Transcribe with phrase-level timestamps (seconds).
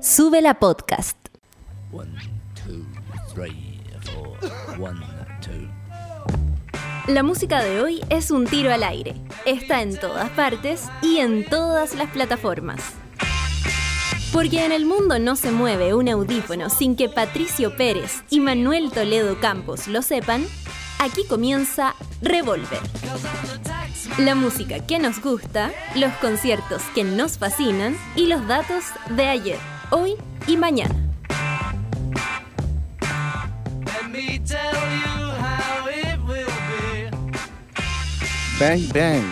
[0.00, 1.16] Sube la podcast.
[7.08, 9.16] La música de hoy es un tiro al aire.
[9.44, 12.80] Está en todas partes y en todas las plataformas.
[14.32, 18.92] Porque en el mundo no se mueve un audífono sin que Patricio Pérez y Manuel
[18.92, 20.46] Toledo Campos lo sepan,
[21.00, 22.80] aquí comienza Revolver.
[24.18, 29.58] La música que nos gusta, los conciertos que nos fascinan y los datos de ayer,
[29.90, 30.14] hoy
[30.46, 30.94] y mañana.
[38.60, 39.22] Bang, bang.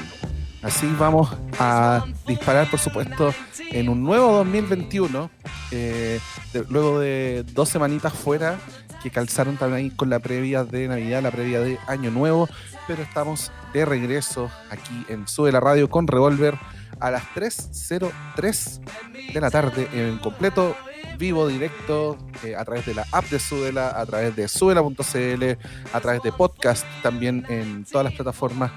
[0.63, 3.35] Así vamos a disparar, por supuesto,
[3.71, 5.31] en un nuevo 2021.
[5.73, 6.21] eh,
[6.53, 8.57] de- luego de dos semanitas fuera
[9.03, 12.49] que calzaron también con la previa de Navidad, la previa de Año Nuevo.
[12.87, 16.55] Pero estamos de regreso aquí en Sube la Radio con Revolver
[17.01, 20.77] a las 3.03 de la tarde en completo
[21.19, 25.59] vivo, directo, eh, a través de la app de Subela, a través de subela.cl,
[25.93, 28.73] a través de podcast, también en todas las plataformas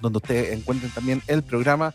[0.00, 1.94] donde ustedes encuentren también el programa.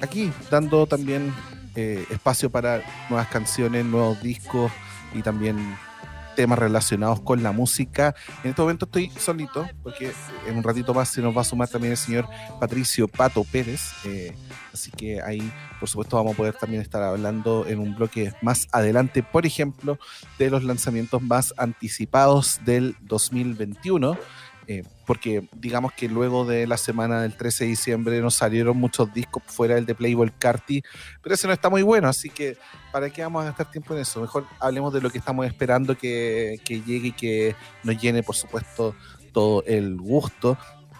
[0.00, 1.32] Aquí, dando también
[1.74, 4.72] eh, espacio para nuevas canciones, nuevos discos
[5.14, 5.76] y también
[6.36, 8.14] temas relacionados con la música.
[8.44, 10.12] En este momento estoy solito, porque
[10.46, 12.28] en un ratito más se nos va a sumar también el señor
[12.60, 13.90] Patricio Pato Pérez.
[14.04, 14.32] eh,
[14.72, 18.68] así que ahí, por supuesto, vamos a poder también estar hablando en un bloque más
[18.70, 19.98] adelante, por ejemplo,
[20.38, 24.16] de los lanzamientos más anticipados del 2021.
[25.06, 29.42] Porque digamos que luego de la semana del 13 de diciembre nos salieron muchos discos
[29.46, 30.82] fuera del de Playboy Carti,
[31.22, 32.58] pero ese no está muy bueno, así que
[32.92, 34.20] ¿para qué vamos a gastar tiempo en eso?
[34.20, 38.34] Mejor hablemos de lo que estamos esperando que, que llegue y que nos llene, por
[38.34, 38.94] supuesto,
[39.32, 40.58] todo el gusto.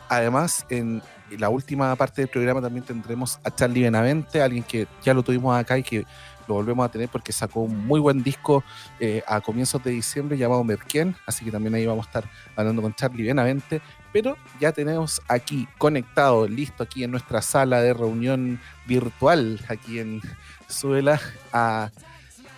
[0.08, 5.14] Además, en la última parte del programa también tendremos a Charlie Benavente, alguien que ya
[5.14, 6.04] lo tuvimos acá y que
[6.48, 8.62] lo volvemos a tener porque sacó un muy buen disco
[9.00, 12.82] eh, a comienzos de diciembre llamado Merken, así que también ahí vamos a estar hablando
[12.82, 13.80] con Charlie Benavente,
[14.12, 20.20] pero ya tenemos aquí conectado, listo aquí en nuestra sala de reunión virtual, aquí en
[20.68, 21.20] Suela,
[21.52, 21.90] a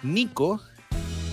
[0.02, 0.60] Nico.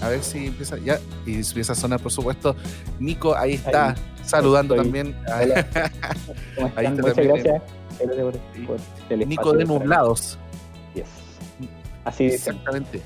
[0.01, 2.55] A ver si empieza ya, y empieza a sonar, por supuesto.
[2.99, 3.95] Nico, ahí está, Ahí.
[4.23, 4.85] saludando Estoy.
[4.91, 5.15] también.
[5.25, 5.65] Hola.
[6.55, 7.61] ¿Cómo Ahí está Muchas también gracias.
[7.99, 8.61] Gracias por- Sí.
[8.67, 10.37] por el Nico de Nublados.
[10.93, 11.05] Yes.
[12.05, 12.25] Así.
[12.25, 13.01] Exactamente.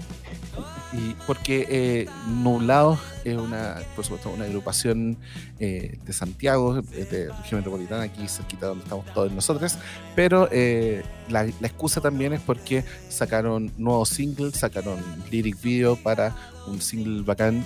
[0.92, 5.18] Y porque eh, Nublados es una, por supuesto, una agrupación
[5.60, 9.78] eh, de Santiago, eh, de región metropolitana, aquí cerquita donde estamos todos nosotros,
[10.16, 14.98] pero eh, la, la excusa también es porque sacaron nuevos singles, sacaron
[15.30, 16.36] lyric video para
[16.68, 17.64] un single bacán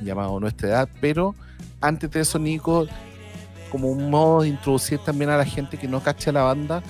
[0.00, 1.34] llamado Nuestra Edad, pero
[1.80, 2.86] antes de eso, Nico,
[3.70, 6.82] como un modo de introducir también a la gente que no cacha la banda,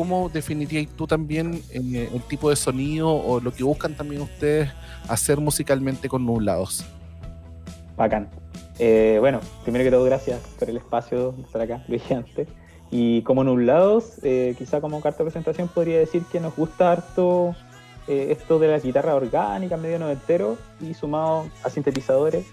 [0.00, 4.70] ¿cómo definirías tú también eh, el tipo de sonido o lo que buscan también ustedes
[5.06, 6.86] hacer musicalmente con Nublados?
[7.98, 8.30] Bacán.
[8.78, 12.46] Eh, bueno, primero que todo, gracias por el espacio de estar acá, Gigante.
[12.90, 17.54] Y como nublados, eh, quizá como carta de presentación podría decir que nos gusta harto
[18.08, 22.46] eh, esto de la guitarra orgánica, medio noventero, y sumado a sintetizadores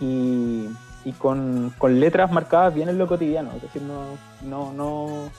[0.00, 0.64] y,
[1.04, 3.50] y con, con letras marcadas bien en lo cotidiano.
[3.54, 4.16] Es decir, no,
[4.48, 5.30] no, no,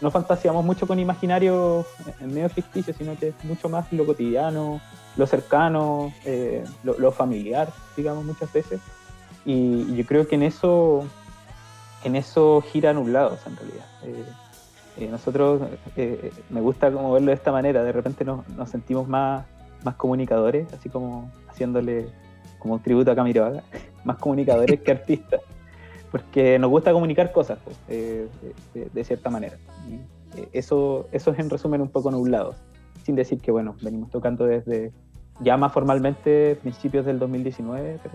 [0.00, 1.86] no fantaseamos mucho con imaginarios
[2.20, 4.80] en medio ficticio, sino que es mucho más lo cotidiano,
[5.16, 8.80] lo cercano, eh, lo, familiar, digamos, muchas veces.
[9.44, 11.04] Y, yo creo que en eso,
[12.04, 13.86] en eso gira nublados, en realidad.
[14.04, 14.24] Eh,
[14.98, 15.62] eh, nosotros,
[15.96, 19.44] eh, me gusta como verlo de esta manera, de repente nos, nos sentimos más,
[19.84, 22.08] más comunicadores, así como haciéndole
[22.58, 23.62] como un tributo a Camiroaga,
[24.04, 25.40] más comunicadores que artistas,
[26.10, 28.28] porque nos gusta comunicar cosas, pues, eh,
[28.74, 29.56] de, cierta manera.
[30.36, 32.56] Eh, eso, eso es en resumen un poco nublados,
[33.04, 34.92] sin decir que, bueno, venimos tocando desde
[35.40, 38.14] ya más formalmente principios del 2019, pero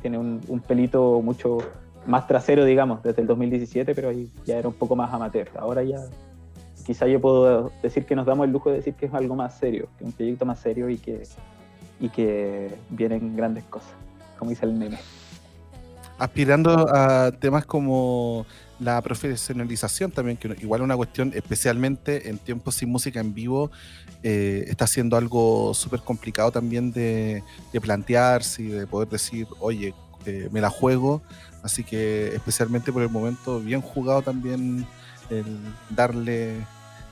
[0.00, 1.58] tiene un, un pelito mucho
[2.06, 5.48] más trasero, digamos, desde el 2017, pero ahí ya era un poco más amateur.
[5.58, 5.98] Ahora ya
[6.84, 9.56] quizá yo puedo decir que nos damos el lujo de decir que es algo más
[9.58, 11.22] serio, que un proyecto más serio y que,
[12.00, 13.92] y que vienen grandes cosas,
[14.38, 14.98] como dice el meme.
[16.22, 18.46] Aspirando a temas como
[18.78, 23.70] la profesionalización también, que igual una cuestión, especialmente en tiempos sin música en vivo,
[24.22, 27.42] eh, está siendo algo súper complicado también de,
[27.72, 29.94] de, plantearse y de poder decir, oye,
[30.26, 31.22] eh, me la juego.
[31.62, 34.86] Así que especialmente por el momento, bien jugado también
[35.30, 35.44] el
[35.90, 36.56] darle,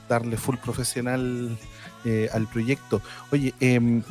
[0.09, 1.57] darle full profesional
[2.05, 3.01] eh, al proyecto.
[3.31, 4.01] Oye, eh,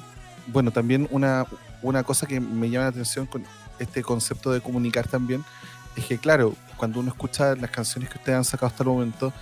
[0.46, 1.46] bueno, también una,
[1.82, 3.44] una cosa que me llama la atención con
[3.80, 5.44] este concepto de comunicar también
[5.96, 9.32] es que, claro, cuando uno escucha las canciones que ustedes han sacado hasta el momento,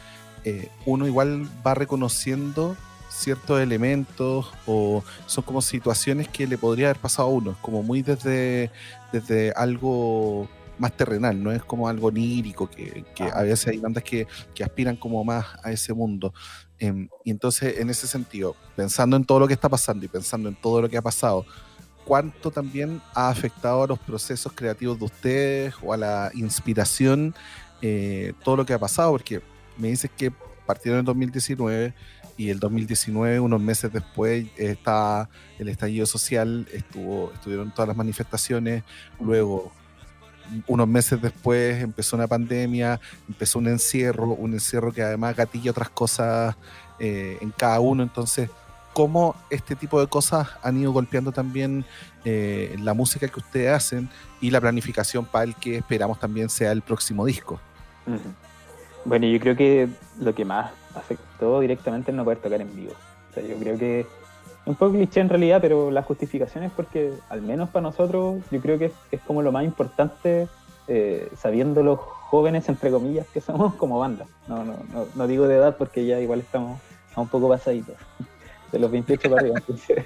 [0.44, 2.76] eh, uno igual va reconociendo
[3.10, 8.02] ciertos elementos o son como situaciones que le podría haber pasado a uno, como muy
[8.02, 8.70] desde,
[9.12, 10.48] desde algo
[10.78, 14.26] más terrenal, no es como algo onírico, que, a veces hay bandas que,
[14.62, 16.32] aspiran como más a ese mundo.
[16.78, 20.48] Em, y entonces, en ese sentido, pensando en todo lo que está pasando y pensando
[20.48, 21.44] en todo lo que ha pasado,
[22.08, 27.34] ¿cuánto también ha afectado a los procesos creativos de ustedes o a la inspiración
[27.82, 29.12] eh, todo lo que ha pasado?
[29.12, 29.42] Porque
[29.76, 30.32] me dices que
[30.64, 31.92] partieron en 2019
[32.38, 35.28] y el 2019, unos meses después, está
[35.58, 38.84] el estallido social, estuvo, estuvieron todas las manifestaciones,
[39.20, 39.70] luego
[40.66, 45.90] unos meses después empezó una pandemia, empezó un encierro, un encierro que además gatilla otras
[45.90, 46.56] cosas
[46.98, 48.02] eh, en cada uno.
[48.02, 48.48] Entonces,
[48.98, 51.84] ¿cómo este tipo de cosas han ido golpeando también
[52.24, 54.08] eh, la música que ustedes hacen
[54.40, 57.60] y la planificación para el que esperamos también sea el próximo disco?
[59.04, 62.90] Bueno, yo creo que lo que más afectó directamente es no poder tocar en vivo.
[63.30, 64.04] O sea, yo creo que
[64.66, 68.60] un poco cliché en realidad, pero la justificación es porque, al menos para nosotros, yo
[68.60, 70.48] creo que es, como lo más importante,
[70.88, 74.26] eh, sabiendo los jóvenes, entre comillas, que somos como banda.
[74.48, 74.74] No, no,
[75.14, 76.80] no, digo de edad porque ya igual estamos
[77.14, 77.94] un poco pasaditos,
[78.72, 79.60] de los 28 para arriba.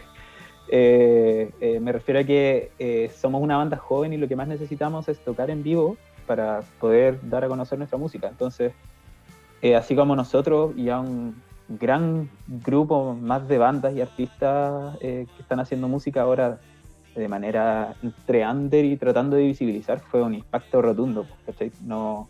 [0.74, 5.06] Eh, eh, me refiero a que somos una banda joven y lo que más necesitamos
[5.06, 8.28] es tocar en vivo para poder dar a conocer nuestra música.
[8.28, 8.72] Entonces,
[9.76, 11.34] así como nosotros y a un
[11.78, 16.58] gran grupo más de bandas y artistas eh, que están haciendo música ahora
[17.14, 21.26] de manera entre under y tratando de visibilizar fue un impacto rotundo.
[21.82, 22.28] No,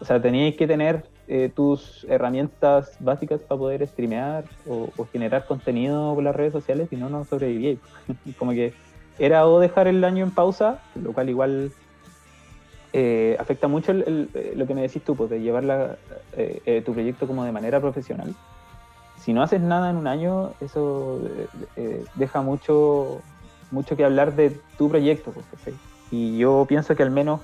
[0.00, 6.14] o sea, teníais que tener eh, tus herramientas básicas para poder streamear o, generar contenido
[6.14, 7.78] por las redes sociales y no, no sobrevivíais.
[8.38, 8.72] Como que
[9.18, 11.72] era o dejar el año en pausa, lo cual igual
[12.92, 15.98] eh, afecta mucho lo que me decís tú, pues, de llevar
[16.84, 18.34] tu proyecto como de manera profesional
[19.22, 21.46] si no haces nada en un año, eso eh,
[21.76, 23.22] eh, deja mucho,
[23.70, 25.30] mucho que hablar de tu proyecto.
[25.30, 25.46] Pues,
[26.10, 27.40] y yo pienso que al menos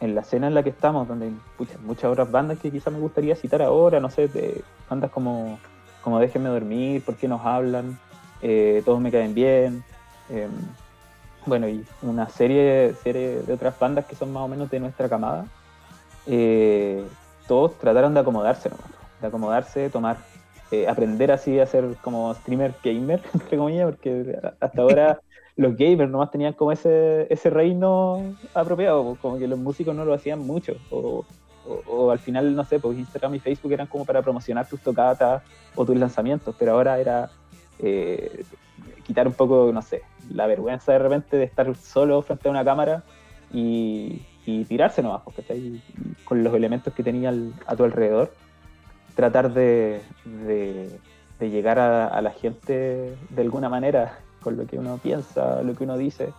[0.00, 1.36] en la escena en la que estamos, donde hay
[1.84, 5.58] muchas otras bandas que quizás me gustaría citar ahora, no sé, de bandas como,
[6.02, 7.98] como Déjenme Dormir, ¿Por qué nos hablan?
[8.42, 9.84] Eh, todos me caen bien.
[10.28, 10.50] Em,
[11.46, 15.08] bueno, y una serie, serie de otras bandas que son más o menos de nuestra
[15.08, 15.46] camada.
[17.46, 18.70] todos trataron de acomodarse,
[19.20, 20.16] de acomodarse, tomar
[20.72, 25.20] eh, aprender así a ser como streamer gamer, entre comillas, porque hasta ahora
[25.56, 30.14] los gamers nomás tenían como ese, ese reino apropiado, como que los músicos no lo
[30.14, 31.24] hacían mucho, o,
[31.86, 35.42] o, al final, no sé, pues Instagram y Facebook eran como para promocionar tus tocatas
[35.74, 37.30] o tus lanzamientos, pero ahora era
[37.78, 38.44] eh,
[39.04, 40.02] quitar un poco, no sé,
[40.32, 43.04] la vergüenza de repente de estar solo frente a una cámara
[43.52, 45.80] y, y tirarse nomás, pues, ¿cachai?
[46.24, 47.32] con los elementos que tenía
[47.66, 48.32] a tu alrededor
[49.16, 50.02] tratar de,
[51.40, 55.96] llegar a, la gente de alguna manera con lo que uno piensa, lo que uno
[55.96, 56.32] dice.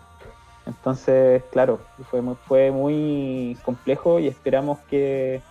[0.65, 1.79] Entonces, claro,
[2.09, 5.41] fue muy, fue muy complejo y esperamos que,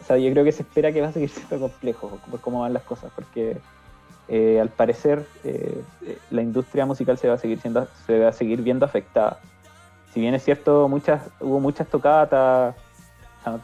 [0.00, 2.62] o sea, yo creo que se espera que va a seguir siendo complejo por cómo
[2.62, 3.58] van las cosas, porque
[4.28, 8.28] eh, al parecer eh, eh, la industria musical se va a seguir siendo, se va
[8.28, 9.40] a seguir viendo afectada.
[10.14, 12.74] Si bien es cierto, muchas, hubo muchas tocatas,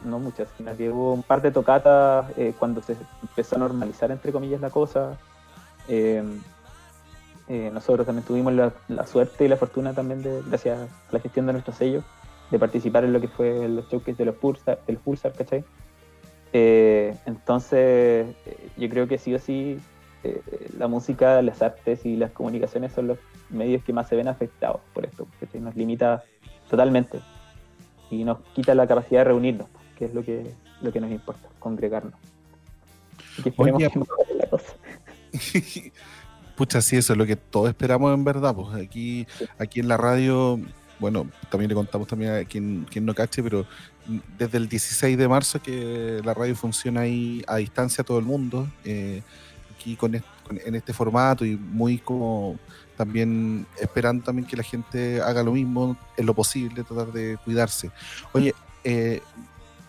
[0.05, 4.11] no muchas, sino que hubo un par de tocatas eh, cuando se empezó a normalizar,
[4.11, 5.19] entre comillas, la cosa.
[5.89, 6.23] Eh,
[7.49, 11.47] eh, nosotros también tuvimos la, suerte y la fortuna también, de, gracias a la gestión
[11.47, 12.03] de nuestro sello,
[12.51, 15.65] de participar en lo que fue los showcase de los Pulsar, del Pulsar, ¿cachai?
[16.53, 18.35] entonces,
[18.79, 19.79] yo creo que sí o sí,
[20.79, 23.19] la música, las artes y las comunicaciones son los
[23.51, 26.25] medios que más se ven afectados por esto, porque nos limita
[26.71, 27.21] totalmente
[28.11, 31.49] y nos quita la capacidad de reunirnos, que es lo que, lo que nos importa,
[31.59, 32.15] congregarnos.
[33.43, 34.75] que la cosa.
[36.57, 38.55] Pucha, sí, eso es lo que todos esperamos en verdad.
[38.55, 39.27] Pues aquí,
[39.59, 40.59] aquí en la radio,
[40.99, 43.67] bueno, también le contamos también a quien, quien no cache, pero
[44.39, 48.67] desde el 16 de marzo que la radio funciona ahí a distancia todo el mundo,
[48.85, 49.23] eh,
[49.75, 52.59] aquí con, en este formato y muy como
[52.97, 57.91] también esperando también que la gente haga lo mismo en lo posible, tratar de cuidarse.
[58.33, 59.21] Oye, eh,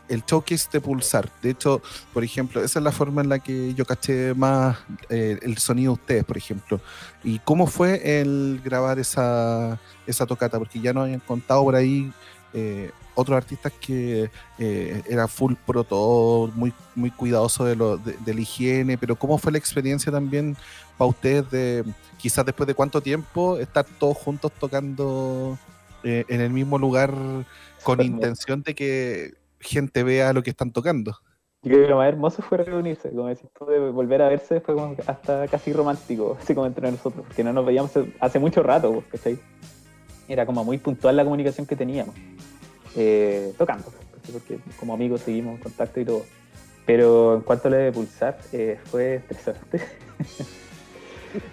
[0.09, 1.81] el showcase de Pulsar, de hecho,
[2.13, 4.77] por ejemplo, esa es la forma en la que yo caché más
[5.09, 6.79] eh, el sonido de ustedes, por ejemplo.
[7.23, 10.57] ¿Y cómo fue el grabar esa, esa tocata?
[10.57, 12.11] Porque ya nos habían contado por ahí
[12.53, 18.41] eh, otros artistas que eh, era full proto, muy, muy cuidadoso de, lo, de, la
[18.41, 20.55] higiene, pero ¿cómo fue la experiencia también
[20.97, 21.83] para ustedes de
[22.17, 25.57] quizás después de cuánto tiempo estar todos juntos tocando
[26.03, 27.13] eh, en el mismo lugar
[27.83, 31.17] con intención de que gente vea lo que están tocando?
[31.63, 34.61] Yo creo que lo más hermoso fue reunirse, como decís tú, de volver a verse
[34.61, 38.63] fue como hasta casi romántico, así como entre nosotros, porque no nos veíamos hace mucho
[38.63, 39.39] rato, pues, ¿cachai?
[40.27, 42.15] Era como muy puntual la comunicación que teníamos,
[42.95, 43.91] eh, tocando,
[44.31, 46.23] porque como amigos seguimos en contacto y todo.
[46.85, 49.81] Pero en cuanto a lo de pulsar, eh, fue estresante.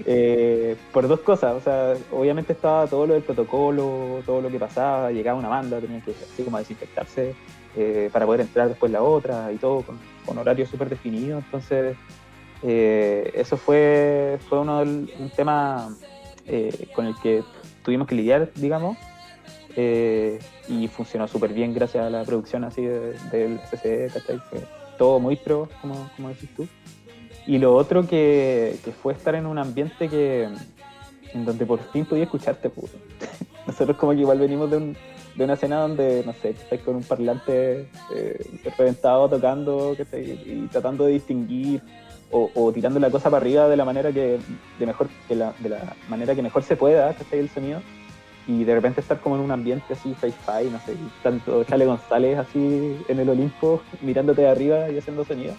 [0.07, 4.59] Eh, por dos cosas, o sea, obviamente estaba todo lo del protocolo, todo lo que
[4.59, 7.35] pasaba, llegaba una banda, tenían que así como desinfectarse
[7.77, 11.97] eh, para poder entrar después la otra y todo con, con horario súper definido, entonces
[12.63, 15.95] eh, eso fue, fue uno un tema
[16.95, 17.43] con el que
[17.83, 18.99] tuvimos que lidiar, digamos,
[19.77, 24.11] y funcionó súper bien gracias a la producción así del CCE,
[24.99, 26.69] todo muy pro, como, como decís tú.
[27.47, 30.49] Y lo otro que, fue estar en un ambiente que
[31.35, 32.71] en donde por fin podía escucharte.
[32.71, 32.93] Pues.
[33.67, 34.95] Nosotros como que igual venimos de,
[35.35, 41.05] de una escena donde, no sé, estás con un parlante eh, reventado tocando y, tratando
[41.05, 41.83] de distinguir
[42.31, 44.41] o, tirando la cosa para arriba de la manera que
[44.81, 47.81] de mejor de la, de la manera que mejor se pueda el sonido
[48.49, 52.37] y de repente estar como en un ambiente así sci-fi no sé tanto Chale González
[52.37, 55.55] así en el Olimpo mirándote de arriba y haciendo sonido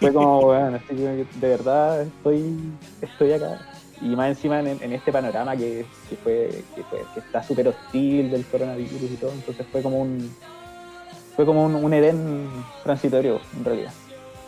[0.00, 2.56] fue como, bueno, de verdad estoy,
[3.00, 3.60] estoy acá.
[4.00, 5.84] Y más encima en, este panorama que,
[6.22, 10.30] fue, que, está súper hostil del coronavirus y todo, entonces fue como un
[11.34, 12.48] fue como un, Edén
[12.82, 13.92] transitorio en realidad.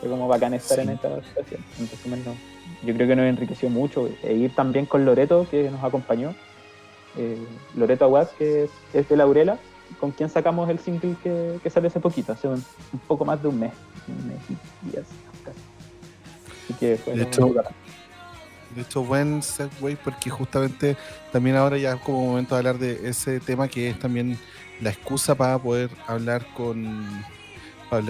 [0.01, 1.65] Fue como bacán estar en esta situación.
[1.79, 2.35] Entonces,
[2.83, 4.09] yo creo que nos enriqueció mucho.
[4.25, 6.35] E ir también con Loreto, que nos acompañó.
[7.17, 7.39] Eh,
[7.77, 9.59] Loreto Aguas, que es, es de Laurela,
[9.99, 12.65] con quien sacamos el single que, que sale hace poquito, hace un,
[13.07, 13.73] poco más de un mes,
[14.09, 15.07] un mes y días
[16.65, 17.53] Así que fue de hecho,
[18.75, 20.97] de hecho, buen segue porque justamente
[21.33, 24.39] también ahora ya es como momento de hablar de ese tema que es también
[24.81, 27.25] la excusa para poder hablar con
[27.91, 28.05] para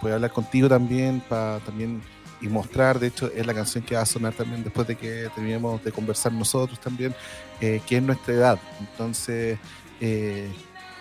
[0.00, 2.00] poder hablar contigo también, para también
[2.40, 5.28] y mostrar, de hecho es la canción que va a sonar también después de que
[5.34, 7.14] terminemos de conversar nosotros también,
[7.60, 8.58] eh, que es nuestra edad.
[8.80, 9.58] Entonces,
[10.00, 10.50] eh,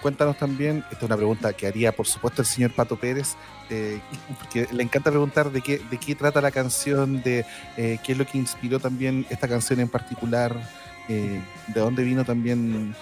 [0.05, 3.35] cuéntanos también, esta es una pregunta que haría por supuesto el señor Pato Pérez,
[3.71, 3.99] eh,
[4.37, 7.43] porque le encanta preguntar de qué, de qué trata la canción, de
[7.75, 10.55] eh, qué es lo que inspiró también esta canción en particular,
[11.09, 11.41] eh,
[11.73, 12.95] de dónde vino también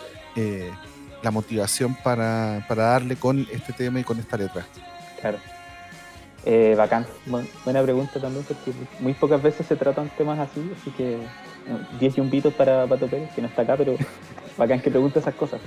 [1.21, 4.65] la motivación para, darle con este tema y con esta letra.
[5.19, 5.39] Claro.
[6.77, 7.05] bacán,
[7.65, 11.17] buena pregunta también, porque muy pocas veces se tratan temas así, así que
[11.99, 13.97] 10 yumbitos para Pato Pérez, que no está acá, pero
[14.57, 15.59] bacán que pregunte esas cosas,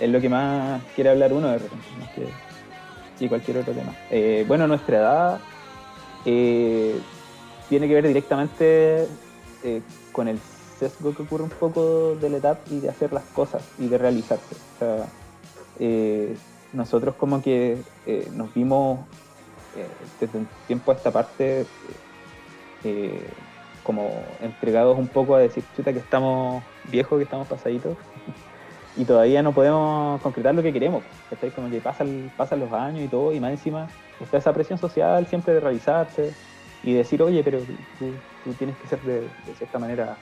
[0.00, 2.26] es lo que más quiere hablar uno de repente, que
[3.18, 3.94] sí, cualquier otro tema.
[4.10, 5.40] Eh, bueno, nuestra edad
[6.24, 6.98] eh,
[7.68, 9.06] tiene que ver directamente
[9.62, 10.38] eh, con el
[10.78, 13.98] sesgo que ocurre un poco de la edad y de hacer las cosas y de
[13.98, 14.56] realizarse.
[14.76, 15.06] O sea,
[16.72, 17.78] nosotros como que
[18.32, 19.00] nos vimos
[20.18, 21.66] desde un tiempo a esta parte
[23.82, 27.96] como entregados un poco a decir, chuta, que estamos viejos, que estamos pasaditos,
[28.96, 31.04] y todavía no podemos concretar lo que queremos.
[31.28, 31.50] ¿cachai?
[31.50, 33.88] Como que pasan, pasan los años y todo, y más encima
[34.20, 36.32] está esa presión social siempre de realizarse
[36.82, 37.60] y decir, oye, pero
[37.98, 40.16] tú, tienes que ser de, cierta manera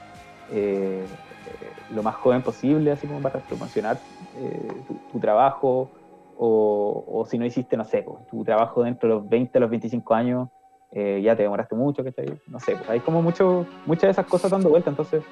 [0.51, 3.99] eh, eh, lo más joven posible, así como para promocionar
[4.37, 4.67] eh,
[5.11, 5.89] tu, trabajo,
[6.37, 10.13] o, si no hiciste, no sé, tu trabajo dentro de los 20 a los 25
[10.13, 10.49] años,
[10.91, 12.25] ya te demoraste mucho, ¿cachai?
[12.47, 15.23] No sé, hay como mucho, muchas de esas cosas dando vuelta, entonces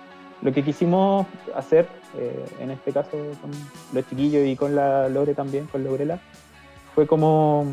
[0.41, 1.25] lo que quisimos
[1.55, 3.51] hacer, eh, en este caso con
[3.93, 6.19] los chiquillos y con la Lore también, con Lorela,
[6.93, 7.65] fue como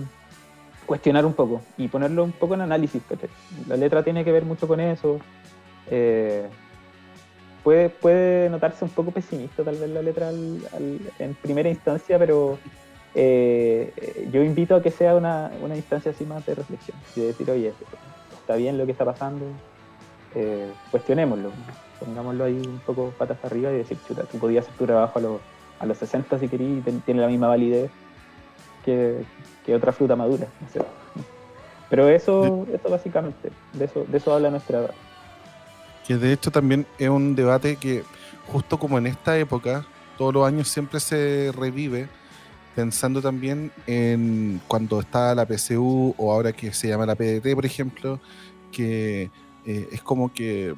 [0.86, 3.02] cuestionar un poco y ponerlo un poco en análisis.
[3.68, 5.18] La letra tiene que ver mucho con eso.
[5.90, 6.46] Eh,
[7.62, 12.58] puede, notarse un poco pesimista tal vez la letra en primera instancia, pero
[13.14, 17.50] eh, yo invito a que sea una, una, instancia así más de reflexión, de decir,
[17.50, 17.72] oye,
[18.40, 19.46] está bien lo que está pasando,
[20.90, 21.52] cuestionémoslo
[22.04, 25.22] pongámoslo ahí un poco patas arriba y decir, chuta, tú podías hacer tu trabajo a
[25.22, 25.40] los,
[25.80, 27.90] a los 60 si querías y tiene la misma validez
[28.84, 29.24] que,
[29.74, 30.46] otra fruta madura.
[31.88, 34.94] Pero eso, eso básicamente, de eso, de eso habla nuestra edad.
[36.06, 38.04] Que de hecho también es un debate que
[38.46, 39.86] justo como en esta época,
[40.18, 42.08] todos los años siempre se revive,
[42.74, 47.64] pensando también en cuando está la PCU o ahora que se llama la PDT, por
[47.64, 48.20] ejemplo,
[48.70, 49.30] que
[49.64, 50.74] eh, es como que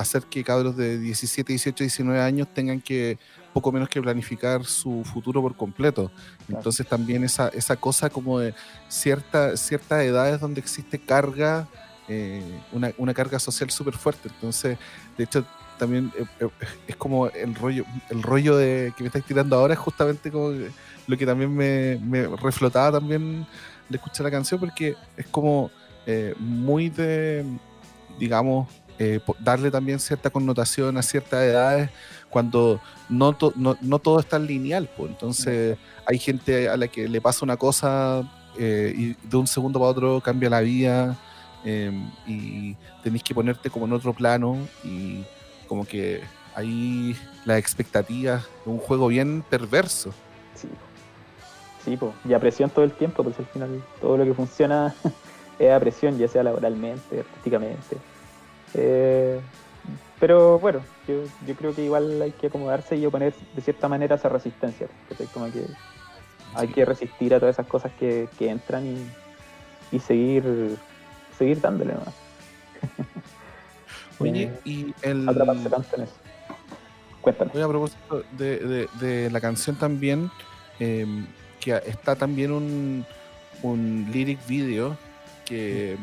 [0.00, 3.18] hacer que cabros de 17, 18, 19 años tengan que
[3.52, 6.10] poco menos que planificar su futuro por completo.
[6.48, 8.54] Entonces también esa, esa cosa como de
[8.88, 11.68] cierta, ciertas edades donde existe carga,
[12.08, 12.42] eh,
[12.72, 14.28] una, una, carga social súper fuerte.
[14.28, 14.78] Entonces,
[15.16, 15.44] de hecho,
[15.78, 16.48] también eh, eh,
[16.86, 20.52] es como el rollo, el rollo de que me estáis tirando ahora es justamente como
[21.06, 23.46] lo que también me, me reflotaba también
[23.88, 25.70] de escuchar la canción porque es como
[26.06, 27.44] eh, muy de,
[28.18, 28.68] digamos,
[29.02, 31.88] eh, darle también cierta connotación a ciertas edades
[32.28, 34.90] cuando no, no, no, todo es tan lineal.
[34.94, 35.10] Pues.
[35.10, 39.78] Entonces hay gente a la que le pasa una cosa eh, y de un segundo
[39.78, 41.16] para otro cambia la vida
[41.64, 45.24] em, y tenéis que ponerte como en otro plano y
[45.66, 46.20] como que
[46.54, 47.16] ahí
[47.46, 50.12] las expectativas de un juego bien perverso.
[50.54, 50.68] Sí,
[51.86, 54.94] sí pues, y a presión todo el tiempo, pues al final todo lo que funciona
[55.58, 57.96] es a presión, ya sea laboralmente, artísticamente.
[58.74, 59.40] Eh,
[60.18, 64.16] pero bueno, yo, yo, creo que igual hay que acomodarse y oponer de cierta manera
[64.16, 64.86] esa resistencia.
[65.32, 65.64] Como que
[66.54, 68.86] hay que resistir a todas esas cosas que, entran
[69.92, 70.76] y, seguir
[71.36, 72.14] seguir dándole nomás.
[74.18, 75.26] Oye, eh, y el.
[77.22, 77.54] Cuéntanos.
[77.56, 80.30] a propósito de, la canción también,
[80.78, 81.26] em,
[81.60, 83.06] que está también un,
[83.62, 84.96] un lyric video
[85.44, 85.96] que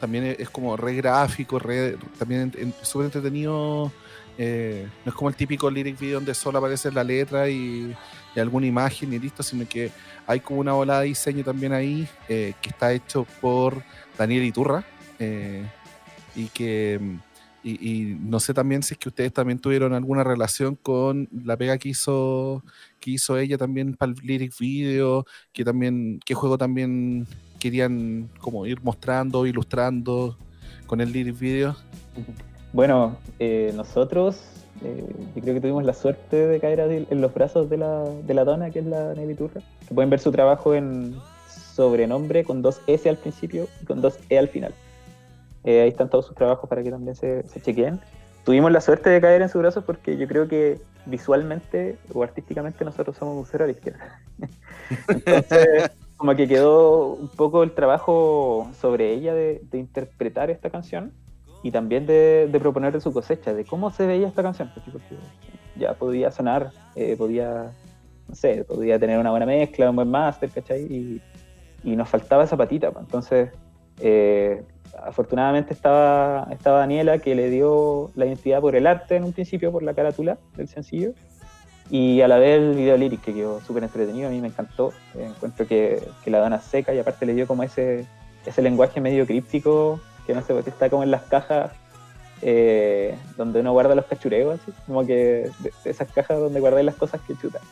[0.00, 3.92] también es como re gráfico, re, también súper entretenido.
[4.38, 7.94] Eh, no es como el típico lyric video donde solo aparece la letra y,
[8.36, 9.90] alguna imagen y listo, sino que
[10.26, 13.82] hay como una ola de diseño también ahí eh, que está hecho por
[14.18, 14.84] Daniel Iturra
[15.18, 15.64] eh,
[16.34, 17.00] y que
[17.64, 21.78] y, no sé también si es que ustedes también tuvieron alguna relación con la pega
[21.78, 22.62] que hizo
[23.00, 27.26] que hizo ella también para el lyric video, que también qué juego también
[27.58, 30.36] querían como ir mostrando, ilustrando
[30.86, 31.76] con el lyric video?
[32.72, 34.40] Bueno, eh, nosotros
[34.82, 38.34] eh, yo creo que tuvimos la suerte de caer en los brazos de la, de
[38.34, 41.16] la dona, que es la Nelly Turra, que pueden ver su trabajo en
[41.48, 44.74] sobrenombre con dos S al principio y con dos E al final.
[45.64, 48.00] Eh, ahí están todos sus trabajos para que también se, se chequeen.
[48.44, 52.84] Tuvimos la suerte de caer en sus brazos porque yo creo que visualmente o artísticamente
[52.84, 54.20] nosotros somos un cero a la izquierda.
[55.08, 61.12] Entonces, como que quedó un poco el trabajo sobre ella de, interpretar esta canción
[61.62, 64.70] y también de, de, proponer su cosecha, de cómo se veía esta canción.
[65.76, 67.72] Ya podía sonar, eh, podía,
[68.28, 70.82] no sé, podía tener una buena mezcla, un buen máster, ¿cachai?
[70.82, 71.22] Y,
[71.84, 72.90] y, nos faltaba esa patita.
[72.90, 73.04] Pues.
[73.04, 73.50] Entonces,
[74.00, 74.62] eh,
[75.02, 79.70] afortunadamente estaba, estaba Daniela que le dio la identidad por el arte en un principio,
[79.70, 81.12] por la carátula del sencillo
[81.90, 84.92] y a la vez el video lyric que quedó súper entretenido, a mí me encantó.
[85.14, 88.06] Eh, encuentro que, que, la dona seca y aparte le dio como ese,
[88.44, 91.70] ese lenguaje medio críptico que no sé, que está como en las cajas
[92.42, 95.50] eh, donde uno guarda los cachureos, así, como que
[95.84, 97.62] esas cajas donde guardáis las cosas que chutan.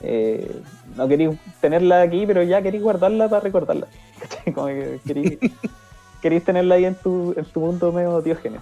[0.00, 0.62] Eh,
[0.96, 3.88] no queréis tenerla aquí, pero ya queréis guardarla para recordarla.
[4.54, 8.60] Como que queréis, tenerla ahí en tu, en tu mundo medio diógenes.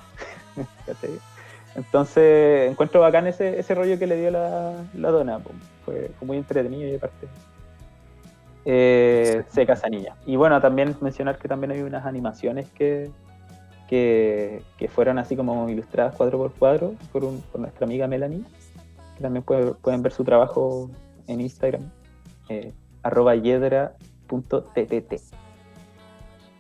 [1.77, 5.39] Entonces, encuentro bacán ese, ese rollo que le dio la, la dona.
[5.85, 7.29] Fue, muy entretenido y aparte.
[8.65, 10.17] Eh, seca esa niña.
[10.25, 13.11] Y bueno, también mencionar que también hay unas animaciones que,
[13.89, 17.23] que, fueron así como ilustradas cuadro por cuadro por,
[17.59, 18.43] nuestra amiga Melanie.
[19.17, 20.91] Que también pueden ver su trabajo
[21.27, 21.83] en Instagram,
[22.49, 25.15] eh, arroba yedra.ttt.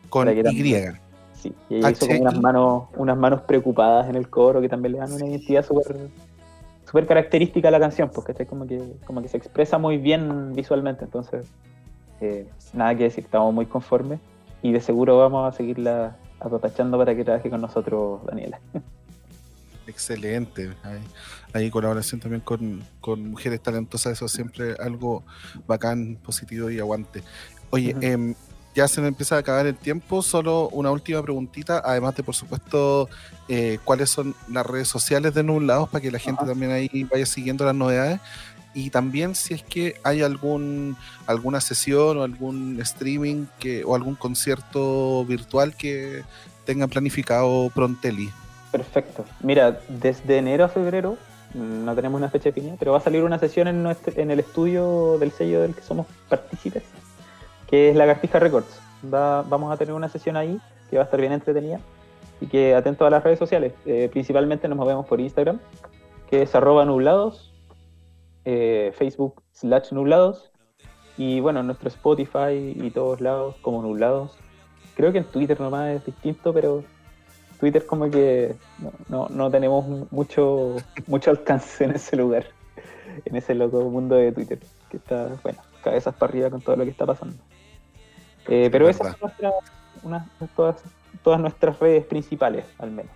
[0.08, 1.05] Con Y.
[1.36, 4.92] Sí, y ella hizo como unas manos, unas manos preocupadas en el coro que también
[4.92, 6.08] le dan una identidad súper
[6.86, 10.54] super característica a la canción, porque está como que, como que se expresa muy bien
[10.54, 11.46] visualmente, entonces
[12.20, 14.20] eh, nada que decir, estamos muy conformes
[14.62, 18.60] y de seguro vamos a seguirla apapachando para que trabaje con nosotros, Daniela.
[19.86, 20.72] Excelente.
[20.82, 21.00] Hay,
[21.52, 25.22] hay colaboración también con, con, mujeres talentosas, eso siempre algo
[25.66, 27.22] bacán, positivo y aguante.
[27.70, 27.94] Oye,
[28.76, 32.34] ya se me empieza a acabar el tiempo, solo una última preguntita, además de por
[32.34, 33.08] supuesto
[33.48, 37.24] eh, cuáles son las redes sociales de Nublados para que la gente también ahí vaya
[37.24, 38.20] siguiendo las novedades
[38.74, 40.94] y también si es que hay algún
[41.26, 46.22] alguna sesión o algún streaming que o algún concierto virtual que
[46.66, 48.30] tengan planificado Prontelli.
[48.72, 49.24] Perfecto.
[49.40, 51.16] Mira, desde enero a febrero
[51.54, 54.40] no tenemos una fecha definida, pero va a salir una sesión en, nuestro, en el
[54.40, 56.82] estudio del sello del que somos partícipes
[57.66, 58.80] que es Lagartija Records.
[59.02, 61.80] vamos a tener una sesión ahí que va a estar bien entretenida
[62.40, 63.72] y que atento a las redes sociales.
[63.84, 65.58] Eh, principalmente nos movemos por Instagram,
[66.28, 67.52] que es arroba nublados,
[68.44, 70.50] eh, Facebook slash nublados
[71.16, 74.36] y bueno, nuestro Spotify y todos lados como nublados.
[74.94, 76.84] Creo que en Twitter nomás es distinto, pero
[77.58, 78.54] Twitter como que
[79.08, 80.76] no, no, tenemos mucho,
[81.06, 82.46] mucho alcance en ese lugar,
[83.24, 84.58] en ese loco mundo de Twitter,
[84.90, 87.36] que está, bueno, cabezas para arriba con todo lo que está pasando.
[88.48, 89.32] Eh, pero esas son
[90.54, 90.76] todas,
[91.22, 93.12] todas nuestras redes principales, al menos.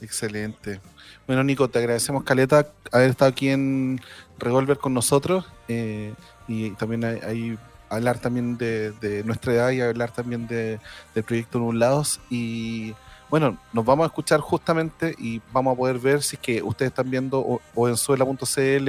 [0.00, 0.80] Excelente.
[1.26, 4.00] Bueno, Nico, te agradecemos, Caleta, haber estado aquí en
[4.38, 5.46] Revolver con nosotros.
[5.68, 6.14] Eh,
[6.48, 7.56] y también ahí
[7.88, 10.80] hablar también de, nuestra edad y hablar también de,
[11.14, 12.20] del proyecto Nublados.
[12.30, 12.94] Y
[13.30, 16.90] bueno, nos vamos a escuchar justamente y vamos a poder ver si es que ustedes
[16.90, 18.88] están viendo o, en suela.cl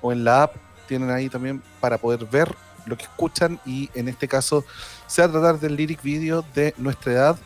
[0.00, 0.54] o en la app,
[0.86, 2.54] tienen ahí también para poder ver
[2.86, 4.64] lo que escuchan y en este caso
[5.06, 7.38] se va a tratar del lyric video de nuestra edad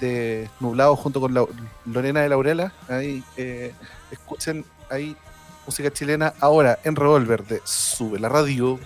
[0.00, 1.46] de Nublado junto con la,
[1.84, 2.72] Lorena de Laurela.
[2.88, 3.72] Ahí eh,
[4.10, 5.16] escuchen ahí
[5.66, 8.78] música chilena ahora en Revolver de Sube la Radio.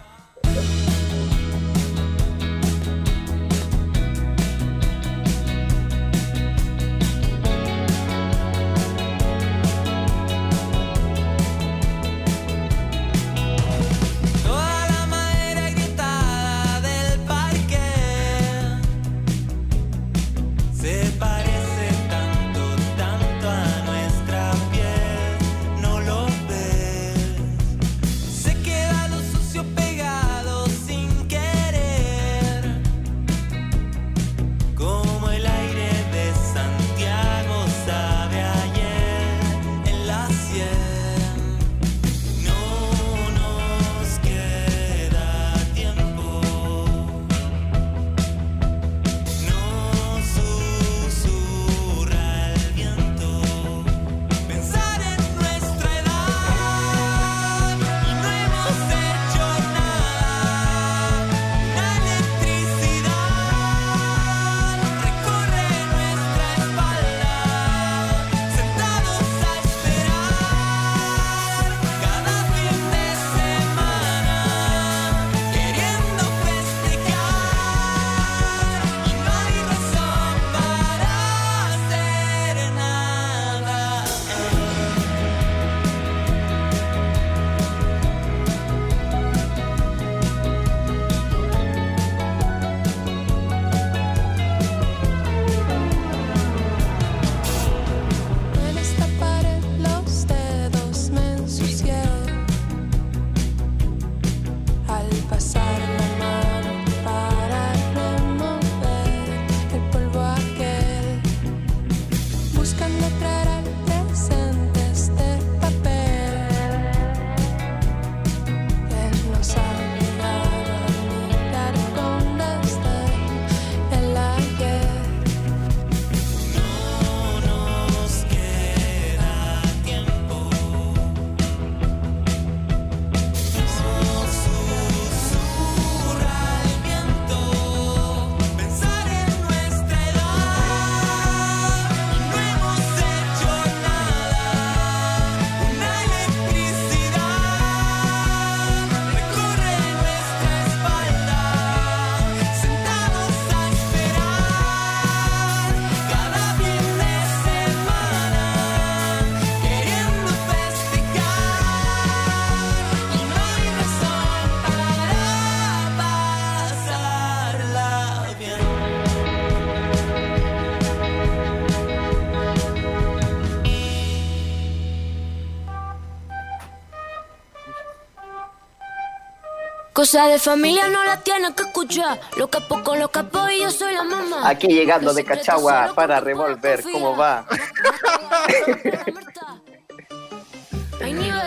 [180.11, 182.19] Cosa de familia no la tiene que escuchar.
[182.37, 184.49] Lo capo con los capos y yo soy la mamá.
[184.49, 187.47] Aquí llegando de Cachagua para revolver, ¿cómo va?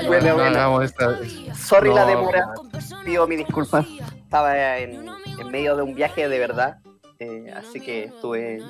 [0.08, 0.80] bueno, bueno.
[1.58, 2.54] Sorry la demora.
[3.04, 3.86] Pido mi disculpa.
[4.24, 5.10] Estaba en,
[5.52, 6.78] medio de un viaje de verdad.
[7.20, 8.64] Eh, así que estuve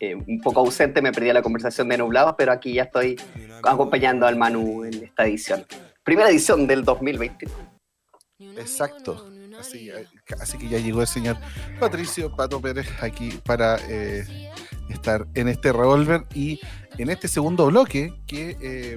[0.00, 3.14] eh, un poco ausente, me perdí la conversación de Nublados, pero aquí ya estoy
[3.62, 5.64] acompañando al Manu en esta edición.
[6.02, 7.54] Primera edición del 2021.
[8.58, 9.35] Exacto.
[9.58, 9.90] Así,
[10.40, 11.36] así, que ya llegó el señor
[11.80, 14.50] Patricio Pato Pérez aquí para eh,
[14.88, 16.60] estar en este revólver y
[16.98, 18.96] en este segundo bloque que eh,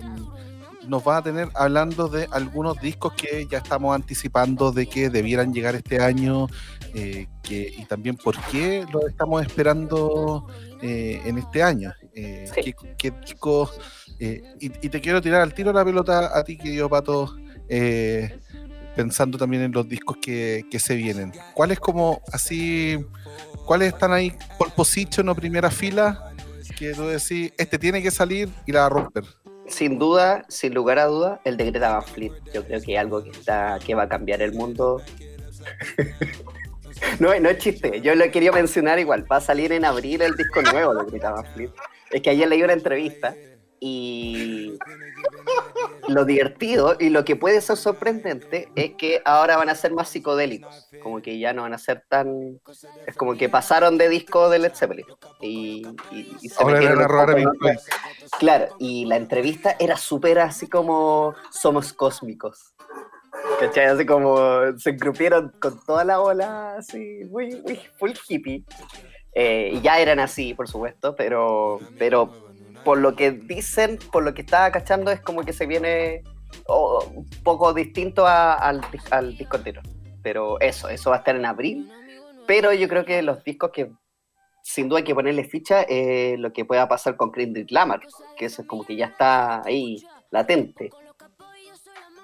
[0.87, 5.53] nos va a tener hablando de algunos discos que ya estamos anticipando de que debieran
[5.53, 6.47] llegar este año
[6.93, 10.47] eh, que, y también por qué lo estamos esperando
[10.81, 11.93] en este año.
[12.13, 13.79] ¿qué, discos?
[14.19, 17.35] Y, te quiero tirar al tiro la pelota a ti, querido Pato
[18.95, 21.31] pensando también en los discos que, se vienen.
[21.53, 22.97] ¿Cuáles como así,
[23.65, 26.33] cuáles están ahí por position o primera fila
[26.77, 29.23] que tú decís, este tiene que salir y la va a romper?
[29.67, 32.31] Sin duda, sin lugar a duda, el de Greta Van Fleet.
[32.53, 35.01] Yo creo que es algo que, está, que va a cambiar el mundo.
[37.19, 39.31] no, no es chiste, yo lo quería mencionar igual.
[39.31, 41.45] Va a salir en abril el disco nuevo de Greta Van.
[42.11, 43.35] Es que ayer leí una entrevista
[43.79, 44.77] y
[46.07, 50.09] lo divertido y lo que puede ser sorprendente es que ahora van a ser más
[50.09, 50.89] psicodélicos.
[51.01, 52.59] Como que ya no van a ser tan.
[53.05, 55.05] Es como que pasaron de disco de Led Zeppelin.
[55.41, 57.07] Y, y, se metieron
[58.39, 62.73] Claro, y la entrevista era súper así como somos cósmicos.
[63.59, 63.85] ¿Cachai?
[63.85, 64.37] Así como
[64.77, 68.63] se engrupieron con toda la ola, así, muy, muy full hippie.
[69.33, 72.48] Eh, y ya eran así, por supuesto, pero, pero
[72.83, 76.23] por lo que dicen, por lo que estaba cachando, es como que se viene
[76.67, 79.81] un poco distinto al, al disco entero.
[80.21, 81.91] Pero eso, eso va a estar en abril.
[82.47, 83.91] Pero yo creo que los discos que
[84.63, 88.01] sin duda hay que ponerle ficha eh, lo que pueda pasar con Kendrick Lamar,
[88.37, 90.91] que eso es como que ya está ahí latente.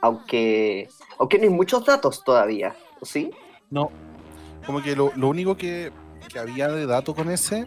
[0.01, 0.87] Aunque,
[1.17, 3.31] aunque no hay muchos datos todavía, ¿sí?
[3.71, 3.89] No,
[4.65, 5.91] como que lo, lo único que,
[6.31, 7.65] que había de dato con ese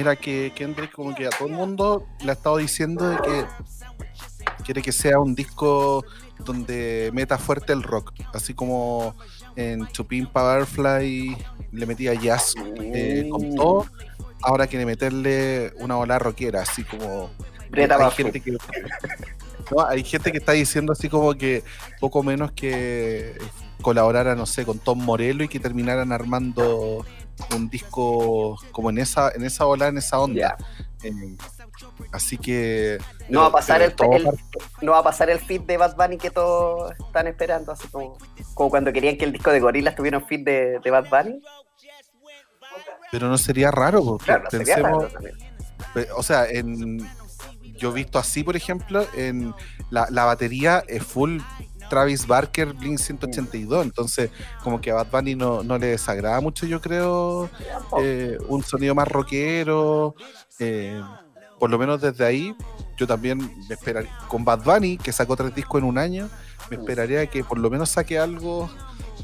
[0.00, 3.44] era que Kendrick como que a todo el mundo le ha estado diciendo de que
[4.64, 6.04] quiere que sea un disco
[6.44, 9.14] donde meta fuerte el rock, así como
[9.56, 11.36] en Chupin Powerfly
[11.72, 13.54] le metía jazz eh, con mm.
[13.54, 13.86] todo,
[14.42, 17.30] ahora quiere meterle una ola rockera, así como
[17.74, 18.56] hay gente que
[19.88, 21.64] hay gente que está diciendo así como que
[22.00, 23.36] poco menos que
[23.80, 27.04] colaborara, no sé, con Tom Morello y que terminaran armando
[27.54, 30.56] un disco como en esa, en esa ola, en esa onda.
[31.02, 31.36] Eh,
[32.12, 32.98] así que.
[33.28, 33.94] No va a pasar el,
[34.82, 38.16] no va a pasar el feed de Bad Bunny que todos están esperando, así como,
[38.54, 41.40] como cuando querían que el disco de Gorillaz tuviera un feed de, de Bad Bunny.
[43.12, 45.06] Pero no sería raro, porque pensemos.
[46.16, 46.98] o sea, en,
[47.76, 49.54] yo he visto así, por ejemplo, en
[49.90, 51.40] la, la batería es full
[51.88, 53.84] Travis Barker, Blink 182.
[53.84, 54.30] Entonces,
[54.62, 57.50] como que a Bad Bunny no, le desagrada mucho, yo creo,
[58.00, 60.14] eh, un sonido más rockero.
[60.58, 61.00] Eh,
[61.58, 62.54] por lo menos desde ahí,
[62.96, 66.28] yo también me esperaría, con Bad Bunny, que sacó tres discos en un año,
[66.70, 68.68] me esperaría que por lo menos saque algo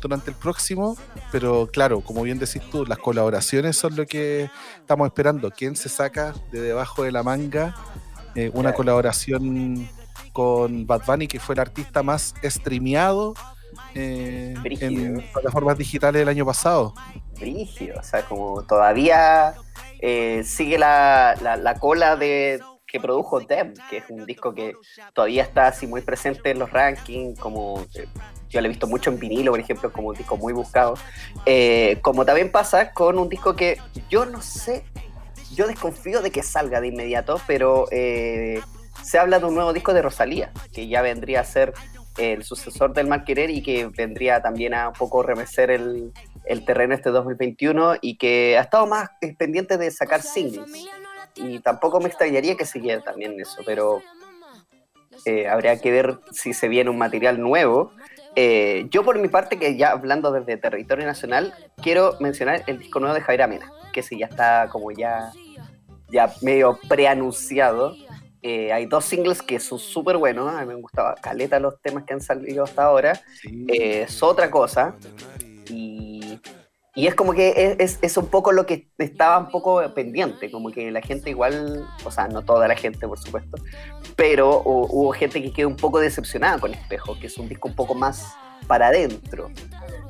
[0.01, 0.97] durante el próximo,
[1.31, 5.51] pero claro, como bien decís tú, las colaboraciones son lo que estamos esperando.
[5.51, 7.75] ¿Quién se saca de debajo de la manga
[8.35, 9.89] eh, una colaboración
[10.33, 13.35] con Bad Bunny, que fue el artista más streameado
[13.95, 16.95] eh, en plataformas digitales el año pasado.
[17.39, 19.55] Brígido, o sea, como todavía
[20.01, 24.75] eh, sigue la, la, cola de que produjo Dem, que es un disco que
[25.15, 28.07] todavía está así muy presente en los rankings, como eh,
[28.51, 30.95] yo lo he visto mucho en vinilo, por ejemplo, como un disco muy buscado.
[32.03, 33.79] como también pasa con un disco que
[34.11, 34.85] yo no sé,
[35.55, 37.87] yo desconfío de que salga de inmediato, pero
[39.03, 41.73] se habla de un nuevo disco de Rosalía, que ya vendría a ser
[42.19, 46.13] el sucesor del Mal Querer y que vendría también a un poco remecer el,
[46.67, 50.89] terreno este 2021 y que ha estado más pendiente de sacar singles.
[51.35, 54.03] Y tampoco me extrañaría que siguiera también eso, pero
[55.25, 57.93] eh, habría que ver si se viene un material nuevo.
[58.35, 63.01] Eh, yo por mi parte, que ya hablando desde territorio nacional, quiero mencionar el disco
[63.01, 65.33] nuevo de Javier Amena, que sí ya está como ya,
[66.11, 67.95] ya medio preanunciado
[68.43, 70.53] eh, hay dos singles que son súper buenos.
[70.53, 73.21] A mí me gustaba caleta los temas que han salido hasta ahora.
[73.69, 74.97] Eh, es otra cosa.
[75.71, 76.41] Y,
[76.97, 80.51] y es como que es, es, un poco lo que estaba un poco pendiente.
[80.51, 83.59] Como que la gente igual, o sea, no toda la gente, por supuesto,
[84.17, 87.77] pero hubo, gente que quedó un poco decepcionada con Espejo, que es un disco un
[87.77, 88.35] poco más
[88.67, 89.51] para adentro.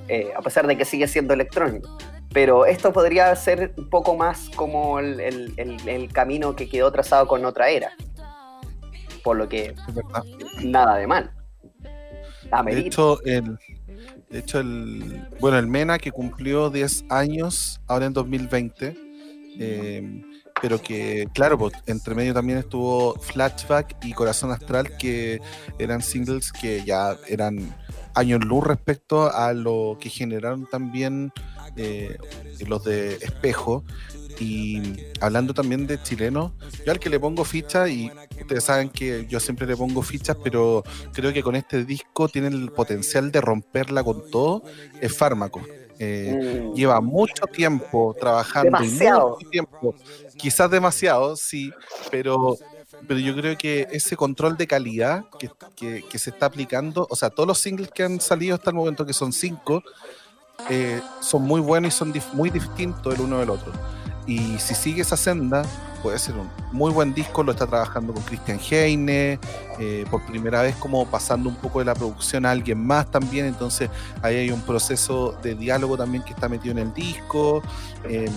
[0.08, 1.98] Eh, a pesar de que sigue siendo electrónico.
[2.32, 7.28] Pero esto podría ser un poco más como el, el, el camino que quedó trazado
[7.28, 7.92] con otra era
[9.22, 9.74] por lo que
[10.62, 11.30] nada de mal.
[12.66, 13.58] de hecho, el,
[14.30, 18.96] de hecho, el, bueno, el MENA que cumplió 10 años ahora en 2020,
[19.58, 20.22] eh,
[20.60, 25.40] pero que, claro, pues, entre medio también estuvo Flashback y Corazón Astral, que
[25.78, 27.74] eran singles que ya eran
[28.14, 31.32] años luz respecto a lo que generaron también
[31.76, 32.16] eh,
[32.66, 33.84] los de Espejo.
[34.38, 36.52] Y hablando también de chilenos,
[36.84, 40.36] yo al que le pongo ficha, y ustedes saben que yo siempre le pongo fichas,
[40.42, 44.62] pero creo que con este disco tiene el potencial de romperla con todo,
[45.00, 45.60] es Fármaco.
[45.98, 46.74] Eh, mm.
[46.74, 49.30] Lleva mucho tiempo trabajando, demasiado.
[49.30, 49.94] mucho tiempo,
[50.36, 51.72] quizás demasiado, sí,
[52.10, 52.56] pero,
[53.06, 57.30] pero yo creo que ese control de calidad que, que, se está aplicando, o sea,
[57.30, 59.82] todos los singles que han salido hasta el momento, que son cinco,
[60.70, 63.72] eh, son muy buenos y son muy distintos el uno del otro.
[64.26, 65.64] Y si sigue esa senda,
[66.02, 67.42] puede ser un muy buen disco.
[67.42, 69.38] Lo está trabajando con Christian Heine,
[69.78, 73.46] eh, por primera vez como pasando un poco de la producción a alguien más también.
[73.46, 73.90] Entonces
[74.22, 77.62] ahí hay un proceso de diálogo también que está metido en el disco.
[78.08, 78.30] Eh,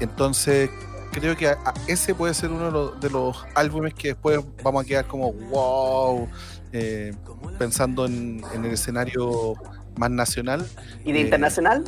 [0.00, 0.70] entonces
[1.12, 1.54] creo que
[1.86, 6.28] ese puede ser uno de los, álbumes que después vamos a quedar como wow,
[6.72, 7.14] eh,
[7.58, 9.54] pensando en, el escenario
[9.96, 10.66] más nacional.
[11.04, 11.84] ¿Y de internacional?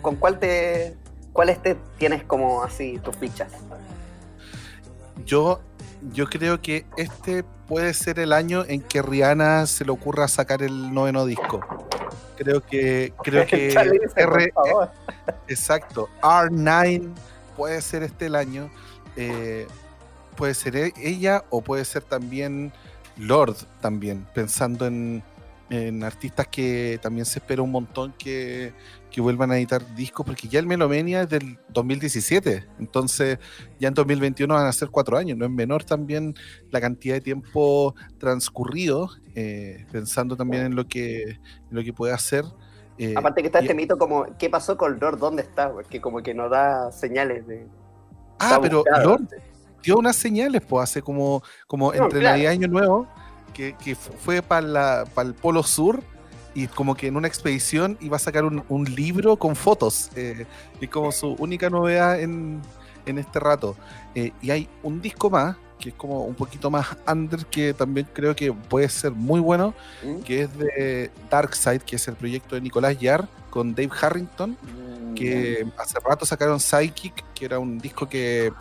[0.00, 0.96] ¿Con cuál te,
[1.32, 3.52] cuáles te tienes como así tus fichas?
[5.24, 5.60] Yo,
[6.12, 10.62] yo creo que este puede ser el año en que Rihanna se le ocurra sacar
[10.62, 11.60] el noveno disco.
[12.36, 13.72] Creo que, creo que
[14.16, 14.52] R,
[15.46, 17.12] exacto, R9
[17.56, 18.70] puede ser este el año.
[19.16, 19.66] Eh,
[20.36, 22.72] puede ser e, ella o puede ser también
[23.16, 25.22] Lord también, pensando en,
[25.68, 28.72] en artistas que también se espera un montón que,
[29.10, 33.38] que vuelvan a editar discos, porque ya el Melomania es del 2017, entonces
[33.78, 36.34] ya en 2021 van a ser cuatro años, no es menor también
[36.70, 41.38] la cantidad de tiempo transcurrido, eh, pensando también en lo que,
[41.70, 42.44] lo que puede hacer.
[42.98, 45.18] Eh, Aparte que está este mito como, ¿qué pasó con Lord?
[45.18, 45.72] ¿Dónde está?
[45.72, 47.66] Porque como que no da señales de...
[48.38, 49.28] Ah, pero Lord
[49.82, 53.08] dio unas señales, pues, hace como, como entre Navidad y Año Nuevo,
[53.54, 56.02] que, que fue para el Polo Sur
[56.54, 60.10] y como que en una expedición iba a sacar un, libro con fotos.
[60.16, 60.46] Eh,
[60.80, 62.60] y como su única novedad en,
[63.06, 63.76] este rato.
[64.14, 68.06] Eh, y hay un disco más, que es como un poquito más under, que también
[68.12, 70.20] creo que puede ser muy bueno, mm.
[70.20, 74.50] que es de Dark Side, que es el proyecto de Nicolás Yar con Dave Harrington,
[74.50, 78.52] mm, que hace rato sacaron Psychic, que era un disco que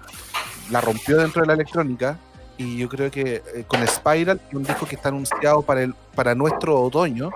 [0.71, 2.17] la rompió dentro de la electrónica.
[2.57, 6.35] Y yo creo que eh, con Spiral, un disco que está anunciado para, el, para
[6.35, 7.31] nuestro otoño,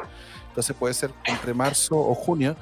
[0.53, 2.55] entonces puede ser entre marzo o junio,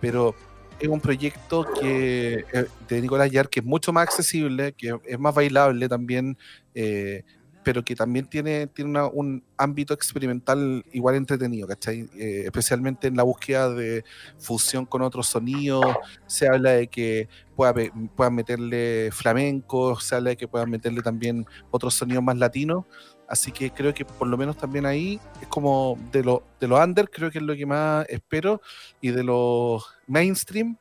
[0.00, 0.32] pero
[0.78, 5.18] es un proyecto que eh, de Nicolás Yar que es mucho más accesible, que es
[5.18, 6.38] más bailable también,
[6.72, 7.24] eh,
[7.64, 12.08] pero que también tiene, tiene un ámbito experimental igual entretenido, ¿cachai?
[12.16, 14.04] Eh, especialmente en la búsqueda de
[14.38, 15.84] fusión con otros sonidos,
[16.28, 17.74] se habla de que pueda,
[18.14, 22.84] puedan meterle flamenco, se habla de que puedan meterle también otros sonidos más latinos,
[23.32, 26.78] Así que creo que por lo menos también ahí es como de lo, de los
[26.78, 28.60] under, creo que es lo que más espero.
[29.00, 30.76] Y de los mainstream,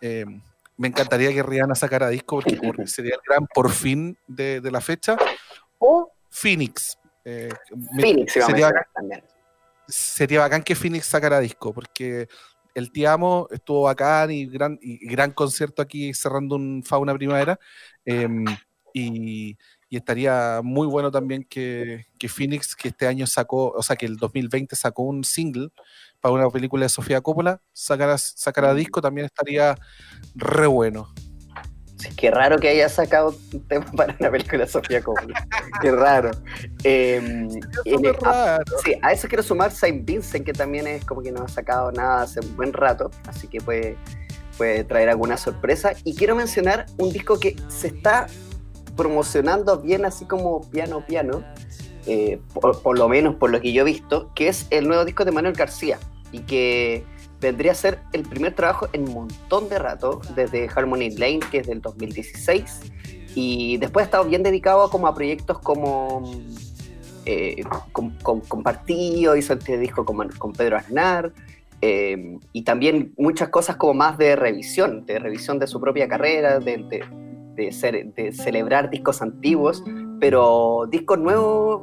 [0.00, 0.26] eh,
[0.76, 2.56] me encantaría que Rihanna sacara disco porque,
[2.88, 5.16] sería el gran por fin de, la fecha.
[5.78, 6.98] O Phoenix.
[7.24, 7.50] Eh,
[7.96, 9.24] Phoenix, sería, bacán, también.
[9.86, 12.26] sería bacán que Phoenix sacara disco porque
[12.74, 17.60] el Te Amo estuvo bacán y gran, y gran concierto aquí cerrando un Fauna Primavera.
[18.04, 18.44] Em,
[18.92, 19.56] y,
[19.92, 24.16] y estaría muy bueno también que, Phoenix, que este año sacó, o sea, que el
[24.16, 25.68] 2020 sacó un single
[26.18, 29.76] para una película de Sofía Coppola, sacara, sacara disco, también estaría
[30.34, 31.12] re bueno.
[31.98, 35.46] Sí, qué raro que haya sacado un tema para una película de Sofía Coppola.
[35.82, 36.30] qué raro.
[36.84, 37.50] Em,
[38.24, 41.48] a, sí, a eso quiero sumar Saint Vincent, que también es como que no ha
[41.48, 43.98] sacado nada hace un buen rato, así que puede,
[44.56, 45.92] puede traer alguna sorpresa.
[46.02, 48.26] Y quiero mencionar un disco que se está
[48.96, 51.44] promocionando bien así como piano piano,
[52.06, 55.24] eh, por, lo menos por lo que yo he visto, que es el nuevo disco
[55.24, 55.98] de Manuel García
[56.32, 57.04] y que
[57.40, 61.58] vendría a ser el primer trabajo en un montón de rato, desde Harmony Lane, que
[61.58, 62.80] es del 2016,
[63.34, 66.22] y después ha estado bien dedicado como a proyectos como
[67.24, 71.32] eh, con, Partido, hizo este disco con, con Pedro Aznar,
[71.80, 76.60] eh, y también muchas cosas como más de revisión, de revisión de su propia carrera,
[76.60, 77.04] de, de,
[77.72, 79.82] ser, de celebrar discos antiguos,
[80.20, 81.82] pero discos nuevos,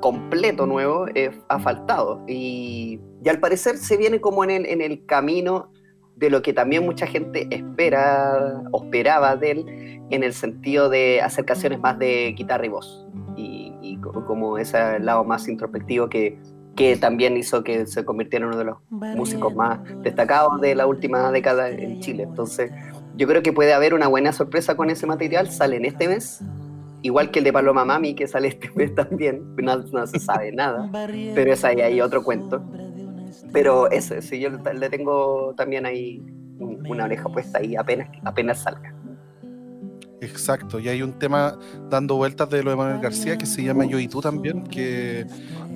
[0.00, 2.22] completo nuevo, eh, ha faltado.
[2.26, 5.70] Y, y, al parecer se viene como en el, en el camino
[6.16, 11.20] de lo que también mucha gente espera o esperaba de él, en el sentido de
[11.20, 13.06] acercaciones más de guitarra y voz.
[13.36, 16.38] Y, y como ese lado más introspectivo que,
[16.76, 20.86] que también hizo que se convirtiera en uno de los músicos más destacados de la
[20.86, 22.24] última década en Chile.
[22.24, 22.70] Entonces,
[23.16, 25.50] yo creo que puede haber una buena sorpresa con ese material.
[25.50, 26.40] Sale en este mes,
[27.02, 29.42] igual que el de Paloma Mami, que sale este mes también.
[29.56, 30.90] No, se sabe nada,
[31.34, 32.62] pero es ahí, hay otro cuento.
[33.52, 36.22] Pero ese, sí, yo le tengo también ahí
[36.58, 38.94] una oreja puesta ahí apenas, apenas salga.
[40.20, 41.58] Exacto, y hay un tema
[41.90, 45.26] dando vueltas de lo de Manuel García que se llama Yo y tú también, que,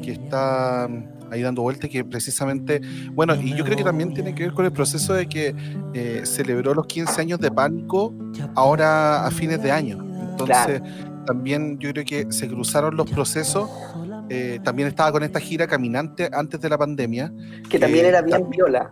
[0.03, 0.89] que está
[1.31, 2.81] ahí dando vuelta que precisamente,
[3.13, 5.55] bueno, y yo creo que también tiene que ver con el proceso de que
[5.95, 8.15] eh, celebró los 15 años de pánico
[8.55, 9.99] ahora a fines de año.
[10.31, 10.81] Entonces,
[11.27, 13.69] también yo creo que se cruzaron los procesos.
[14.29, 17.33] Eh, también estaba con esta gira caminante antes de la pandemia.
[17.69, 18.91] Que también era bien viola.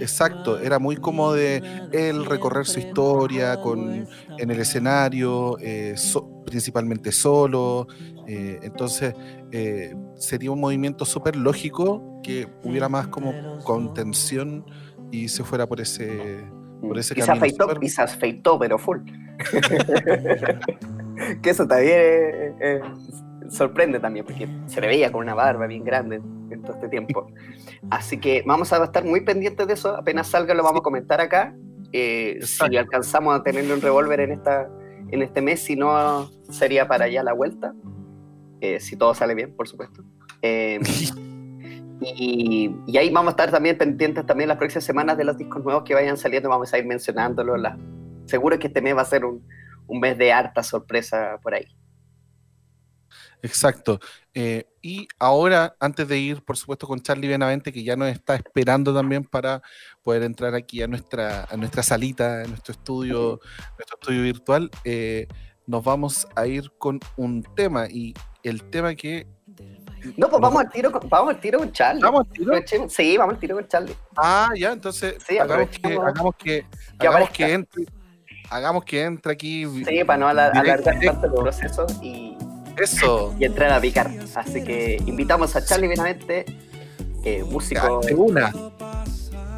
[0.00, 1.62] Exacto, era muy como de
[1.92, 4.06] él recorrer su historia con,
[4.38, 5.94] en el escenario, eh,
[6.44, 7.86] principalmente solo.
[8.26, 9.14] Eh, entonces,
[9.50, 13.32] eh, sería un movimiento súper lógico que hubiera más como
[13.64, 14.64] contención
[15.10, 16.44] y se fuera por ese,
[16.80, 17.44] por ese y, se camino.
[17.44, 18.98] afeitó, Súper- y se afeitó, pero full.
[21.42, 22.80] que eso también eh, eh,
[23.48, 26.16] sorprende también, porque se le veía con una barba bien grande
[26.50, 27.26] en todo este tiempo.
[27.90, 29.96] Así que vamos a estar muy pendientes de eso.
[29.96, 31.54] Apenas salga lo vamos a comentar acá.
[31.92, 34.68] Eh, si alcanzamos a tenerle un revólver en, esta,
[35.10, 37.74] en este mes, si no, sería para allá la vuelta.
[38.62, 40.04] Eh, si todo sale bien, por supuesto.
[40.40, 40.78] Eh,
[42.00, 45.64] y, y ahí vamos a estar también pendientes también las próximas semanas de los discos
[45.64, 46.48] nuevos que vayan saliendo.
[46.48, 47.60] Vamos a ir mencionándolos.
[48.26, 49.44] Seguro que este mes va a ser un,
[49.88, 51.66] un mes de harta sorpresa por ahí.
[53.42, 53.98] Exacto.
[54.32, 58.36] Eh, y ahora, antes de ir, por supuesto, con Charlie Benavente, que ya nos está
[58.36, 59.60] esperando también para
[60.02, 63.40] poder entrar aquí a nuestra, a nuestra salita, a nuestro estudio,
[63.76, 65.26] nuestro estudio virtual, eh,
[65.66, 67.86] nos vamos a ir con un tema.
[67.88, 69.26] Y el tema que.
[70.16, 72.02] No, pues vamos al tiro con, vamos al tiro con Charlie.
[72.02, 72.52] ¿Vamos al tiro?
[72.88, 73.94] Sí, vamos al tiro con Charlie.
[74.16, 76.44] Ah, ya, entonces Sí, hagamos, que, hagamos que,
[76.98, 77.46] que hagamos aparezca.
[77.46, 77.84] que entre.
[78.50, 79.84] Hagamos que entre aquí.
[79.84, 82.36] Sí, para no alargar tanto el proceso y,
[82.76, 83.34] Eso.
[83.38, 84.10] y entrar a picar.
[84.34, 86.44] Así que invitamos a Charlie Benavente,
[87.24, 88.00] eh, músico.
[88.00, 88.52] De una.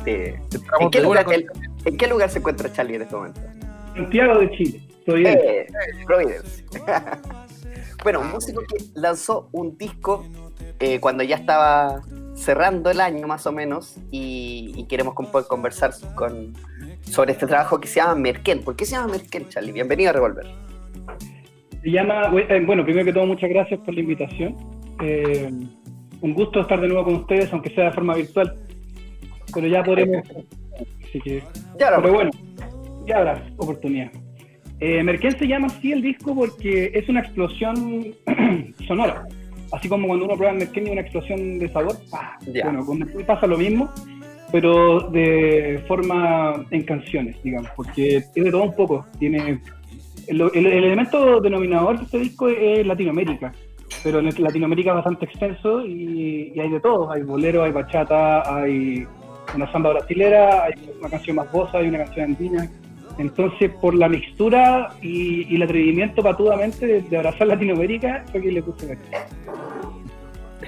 [0.04, 1.46] de- Entramos ¿En, qué de una lugar, con- en-
[1.86, 3.40] en qué lugar se encuentra Charlie en este momento?
[3.94, 4.88] Santiago de Chile.
[5.06, 5.66] Eh,
[6.06, 6.64] Providence.
[8.02, 10.24] bueno, un músico que lanzó un disco
[10.80, 12.02] eh, cuando ya estaba
[12.34, 16.54] cerrando el año más o menos y, y queremos con- poder conversar con,
[17.02, 18.62] sobre este trabajo que se llama Merken.
[18.62, 19.72] ¿Por qué se llama Merken, Charlie?
[19.72, 20.46] Bienvenido a Revolver.
[21.82, 24.56] Se llama, eh, bueno, primero que todo, muchas gracias por la invitación.
[25.02, 25.50] Eh,
[26.22, 28.58] un gusto estar de nuevo con ustedes, aunque sea de forma virtual.
[29.52, 30.22] Pero ya podremos.
[31.04, 31.42] Así que,
[31.78, 32.30] Ya ahora, pero bueno,
[33.06, 34.10] ya habrá oportunidad.
[34.86, 38.14] Eh, se llama así el disco porque es una explosión
[38.86, 39.24] sonora.
[39.72, 41.96] Así como cuando uno prueba el Merken y una explosión de sabor.
[42.10, 42.36] ¡pah!
[42.64, 43.90] Bueno, con Merken pasa lo mismo,
[44.52, 49.06] pero de forma en canciones, digamos, porque es de todo un poco.
[49.18, 49.58] Tiene
[50.28, 53.52] el, el- el elemento denominador de este disco es Latinoamérica,
[54.02, 57.10] pero en Latinoamérica es bastante extenso y, y hay de todo.
[57.10, 59.06] Hay bolero, hay bachata, hay
[59.54, 62.70] una samba brasilera, hay una canción más bosa, hay una canción andina.
[63.18, 68.52] Entonces, por la mixtura y, y el atrevimiento patudamente de, de abrazar Latinoamérica, fue que
[68.52, 68.96] le puse la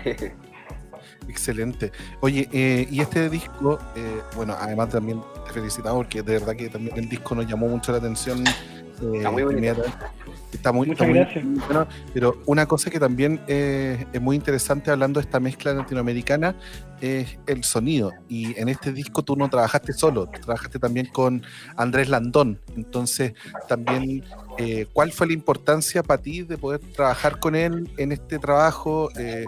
[1.29, 1.91] Excelente.
[2.21, 6.69] Oye, eh, y este disco, eh, bueno, además también te felicitamos porque de verdad que
[6.69, 8.47] también el disco nos llamó mucho la atención.
[8.47, 8.53] eh,
[9.17, 9.83] Está muy bonito.
[10.67, 11.45] Está muy, Muchas gracias.
[11.45, 15.73] muy bueno, pero una cosa que también eh, es muy interesante hablando de esta mezcla
[15.73, 16.57] latinoamericana
[17.01, 18.11] es el sonido.
[18.29, 21.45] Y en este disco tú no trabajaste solo, trabajaste también con
[21.77, 22.59] Andrés Landón.
[22.75, 23.35] Entonces,
[23.69, 24.25] también,
[24.59, 29.11] eh, ¿cuál fue la importancia para ti de poder trabajar con él en este trabajo,
[29.19, 29.45] eh,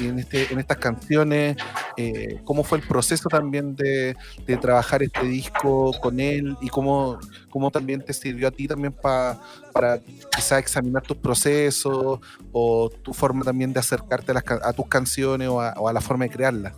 [0.00, 1.56] en, este, en estas canciones?
[1.96, 4.16] Eh, ¿Cómo fue el proceso también de,
[4.60, 6.56] trabajar este disco con él?
[6.60, 7.18] ¿Y cómo,
[7.50, 9.40] cómo también te sirvió a ti también pa-
[9.72, 9.98] para
[10.34, 12.20] quizás examinar tus procesos
[12.52, 15.92] o tu forma también de acercarte a, las a tus canciones o a, o a
[15.92, 16.74] la forma de crearlas?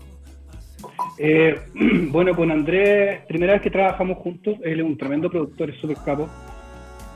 [1.18, 1.58] Eh,
[2.10, 5.96] bueno, con Andrés, primera vez que trabajamos juntos, él es un tremendo productor, es súper
[6.04, 6.28] capo.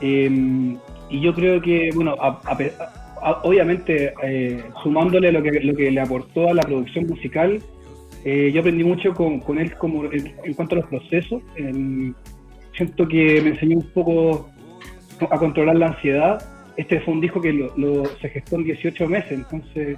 [0.01, 0.75] Eh,
[1.09, 2.57] y yo creo que, bueno, a- a
[3.43, 7.59] obviamente eh, sumándole lo que, lo que le aportó a la producción musical,
[8.25, 11.41] eh, yo aprendí mucho con, con él como en, cuanto a los procesos.
[11.55, 12.15] En-
[12.75, 14.49] siento que me enseñó un poco
[15.29, 16.41] a controlar la ansiedad.
[16.75, 19.97] Este fue un disco que lo, se gestó en 18 meses, entonces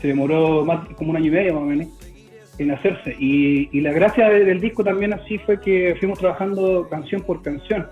[0.00, 1.88] se demoró más como un año y medio más o menos
[2.58, 3.16] en hacerse.
[3.18, 7.42] Y, y la gracia de- del disco también así fue que fuimos trabajando canción por
[7.42, 7.86] canción.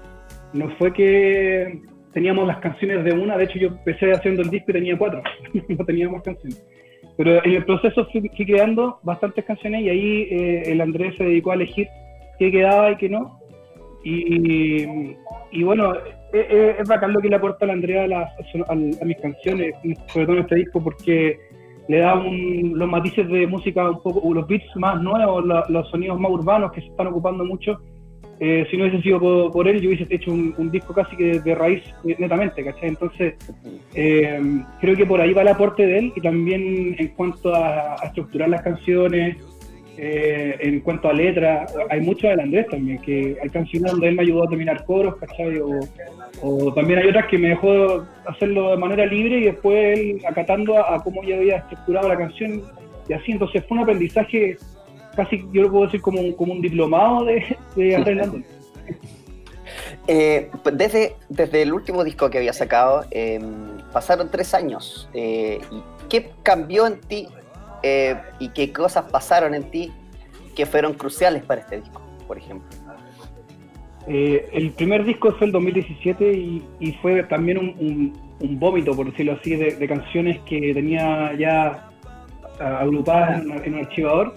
[0.52, 1.80] No fue que
[2.12, 5.22] teníamos las canciones de una, de hecho yo empecé haciendo el disco y tenía cuatro,
[5.68, 6.62] no tenía más canciones.
[7.16, 11.24] Pero en el proceso fui, fui creando bastantes canciones y ahí eh, el Andrés se
[11.24, 11.88] dedicó a elegir
[12.38, 13.38] qué quedaba y qué no.
[14.04, 15.14] Y,
[15.52, 15.94] y bueno,
[16.32, 18.74] es, es- es bacán lo que le aporta la Andrea a, a, a
[19.04, 19.74] mis canciones,
[20.08, 21.38] sobre todo en este disco, porque
[21.88, 25.88] le da un- los matices de música un poco, los beats más nuevos, la- los
[25.90, 27.78] sonidos más urbanos que se están ocupando mucho.
[28.44, 31.54] Eh, si no hubiese sido por, él, yo hubiese hecho un, disco casi que de,
[31.54, 32.88] raíz eh, netamente, ¿cachai?
[32.88, 33.34] Entonces,
[33.94, 34.40] eh,
[34.80, 38.48] creo que por ahí va el aporte de él y también en cuanto a, estructurar
[38.48, 39.36] las canciones,
[39.96, 44.16] eh, en cuanto a letra, hay mucho del Andrés también, que hay canciones donde él
[44.16, 45.60] me ayudó a terminar coros, ¿cachai?
[46.40, 50.84] O, también hay otras que me dejó hacerlo de manera libre y después él acatando
[50.84, 52.60] a cómo yo había estructurado la canción
[53.08, 53.30] y así.
[53.30, 54.56] Entonces fue un aprendizaje
[55.16, 58.44] casi, yo lo puedo decir como un, como un diplomado de, de Andrés Landon.
[60.08, 63.40] Eh, pues desde, desde el último disco que había sacado, eh,
[63.92, 65.08] pasaron tres años.
[65.14, 67.28] eh, ¿y ¿Qué cambió en ti
[67.82, 69.90] eh, y qué cosas pasaron en ti
[70.54, 72.68] que fueron cruciales para este disco, por ejemplo?
[74.06, 79.10] Eh, el primer disco fue el 2017 y, y fue también un, un, vómito, por
[79.10, 81.88] decirlo así, de, canciones que tenía ya
[82.58, 84.34] agrupadas en, un archivador.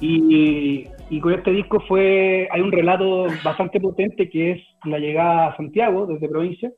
[0.00, 5.48] Y, y, con este disco fue hay un relato bastante potente que es la llegada
[5.48, 6.72] a Santiago desde provincia,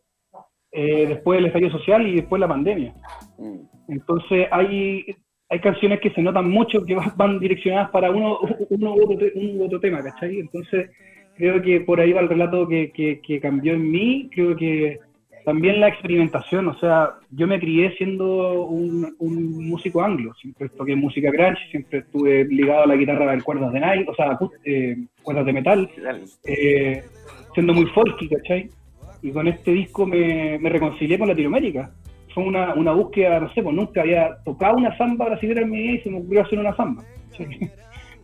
[0.73, 2.95] eh, después del estallido social y después la pandemia.
[3.39, 3.61] Mm.
[3.89, 5.07] Entonces hay,
[5.49, 8.39] hay canciones que se notan mucho que van, direccionadas para uno,
[8.69, 10.39] uno u otro, un otro tema, ¿cachai?
[10.39, 10.91] Entonces
[11.37, 14.99] creo que por ahí va el relato que, que, cambió en mí, creo que
[15.47, 20.97] también la experimentación, o sea, yo me crié siendo un, un músico anglo, siempre toqué
[20.97, 24.97] música grunge, siempre estuve ligado a la guitarra de cuerdas de night, o sea, eh,
[25.23, 25.89] cuerdas de metal,
[26.43, 27.01] eh,
[27.55, 28.69] siendo muy folky, ¿cachai?
[29.23, 31.93] Y con este disco me, me reconcilié con Latinoamérica,
[32.35, 35.81] fue una, una búsqueda, no sé, pues nunca había tocado una samba brasilera en mi
[35.81, 37.05] vida y se me ocurrió hacer una samba.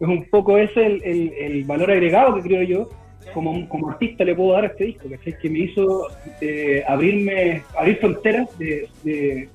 [0.01, 2.89] Es un poco ese el, el, valor agregado que creo yo
[3.33, 5.09] como, como artista le puedo dar a este disco,
[5.41, 6.09] que me hizo
[6.41, 9.49] eh, abrirme, abrir fronteras de, de,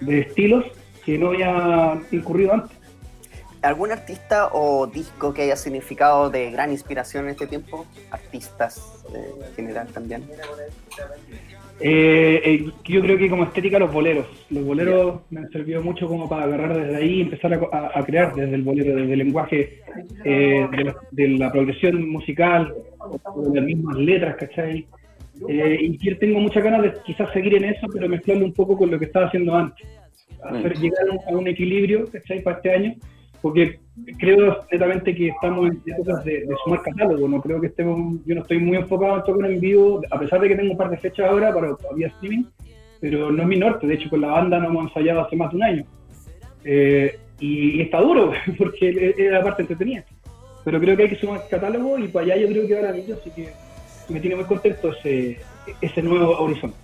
[0.00, 0.64] de estilos
[1.04, 2.76] que no había incurrido antes.
[3.62, 7.86] ¿Algún artista o disco que haya significado de gran inspiración en este tiempo?
[8.10, 10.24] Artistas eh, en general también.
[11.84, 14.26] Eh, eh, yo creo que como estética los boleros.
[14.50, 18.34] Los boleros me han servido mucho como para agarrar desde ahí y empezar a, crear
[18.34, 19.80] desde el bolero, desde el lenguaje
[20.24, 20.68] eh,
[21.10, 22.72] de, la, progresión musical,
[23.10, 24.86] de las mismas letras, ¿cachai?
[25.48, 28.98] y tengo muchas ganas de quizás seguir en eso, pero mezclarlo un poco con lo
[28.98, 29.86] que estaba haciendo antes.
[30.42, 32.42] Hacer, llegar a un equilibrio, ¿cachai?
[32.42, 32.94] Para este año
[33.42, 33.80] porque
[34.18, 38.42] creo netamente que estamos en épocas de, sumar catálogo, no creo que estemos, yo no
[38.42, 40.96] estoy muy enfocado en tocar en vivo, a pesar de que tengo un par de
[40.96, 42.44] fechas ahora para vía streaming,
[43.00, 45.50] pero no es mi norte, de hecho con la banda no hemos ensayado hace más
[45.50, 45.84] de un año.
[46.64, 50.04] Eh, y, está duro, porque es la parte entretenida.
[50.64, 52.92] Pero creo que hay que sumar catálogo y para allá yo creo que va la
[52.92, 53.52] vida, así que
[54.08, 55.38] me tiene muy contento ese,
[55.80, 56.76] ese nuevo horizonte.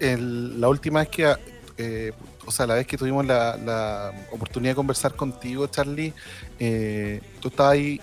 [0.00, 1.34] la última vez que
[1.82, 2.12] eh,
[2.44, 6.12] o sea, la vez que tuvimos la, oportunidad de conversar contigo, Charlie,
[6.58, 7.98] eh, tú estabas ahí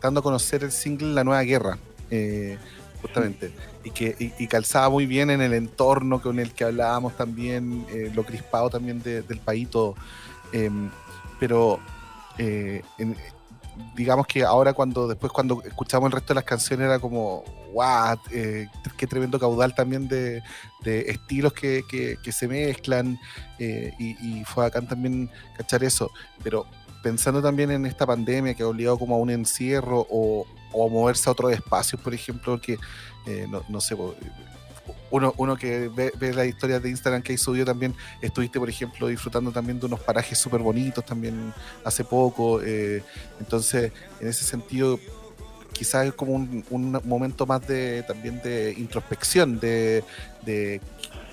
[0.00, 1.78] dando a conocer el single La Nueva Guerra,
[2.10, 2.58] eh,
[3.00, 3.52] justamente,
[3.84, 8.24] y que y, calzaba muy bien en el entorno con el que hablábamos también, lo
[8.24, 9.94] crispado también del país todo.
[10.52, 10.90] Em,
[11.38, 11.78] pero
[13.94, 18.18] digamos que ahora cuando después cuando escuchamos el resto de las canciones era como wow,
[18.30, 20.42] eh, qué tremendo caudal también de,
[20.84, 23.18] estilos que, se mezclan
[23.58, 26.10] eh, y, fue acá también cachar eso,
[26.42, 26.66] pero
[27.02, 31.28] pensando también en esta pandemia que ha obligado como a un encierro o, a moverse
[31.28, 32.78] a otros espacios, por ejemplo, que
[33.26, 33.94] eh, no, sé,
[35.12, 38.68] uno, uno que ve, ve las historias de Instagram que hay subido también, estuviste, por
[38.68, 41.54] ejemplo, disfrutando también de unos parajes súper bonitos también
[41.84, 42.60] hace poco.
[43.38, 44.98] entonces, en ese sentido,
[45.72, 50.02] quizás es como un, momento más de también de introspección, de,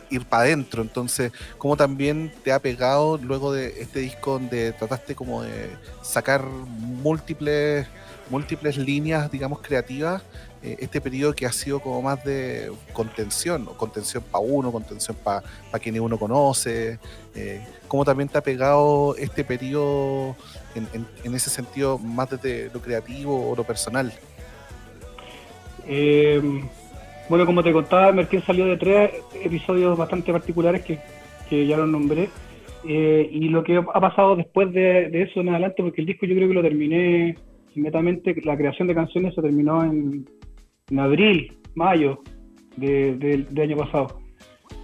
[0.09, 0.81] ir para adentro.
[0.81, 5.69] Entonces, ¿cómo también te ha pegado luego de este disco donde trataste como de
[6.01, 7.85] sacar múltiples,
[8.29, 10.23] múltiples líneas, digamos, creativas?
[10.61, 15.41] Eh, este periodo que ha sido como más de contención, contención para uno, contención para
[15.81, 16.99] quienes uno conoce.
[17.33, 20.35] Eh, ¿Cómo también te ha pegado este periodo
[20.75, 24.11] en, en ese sentido más desde lo creativo o lo personal?
[25.87, 26.41] Eh,
[27.29, 32.29] bueno, como te contaba, Merkel salió de tres episodios bastante particulares que, ya los nombré.
[32.83, 36.47] Y lo que ha pasado después de, eso en adelante, porque el disco yo creo
[36.47, 37.35] que lo terminé
[37.75, 40.25] inmediatamente, la creación de canciones se terminó en,
[40.97, 42.21] abril, mayo
[42.77, 44.21] del año pasado.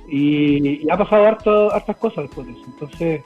[0.10, 2.64] Y, ha pasado harto, hartas cosas después de eso.
[2.68, 3.22] Entonces,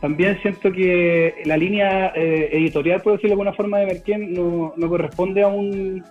[0.00, 4.74] también siento que la línea eh, editorial, por decirlo de alguna forma, de Merkel no,
[4.76, 6.02] no corresponde a un,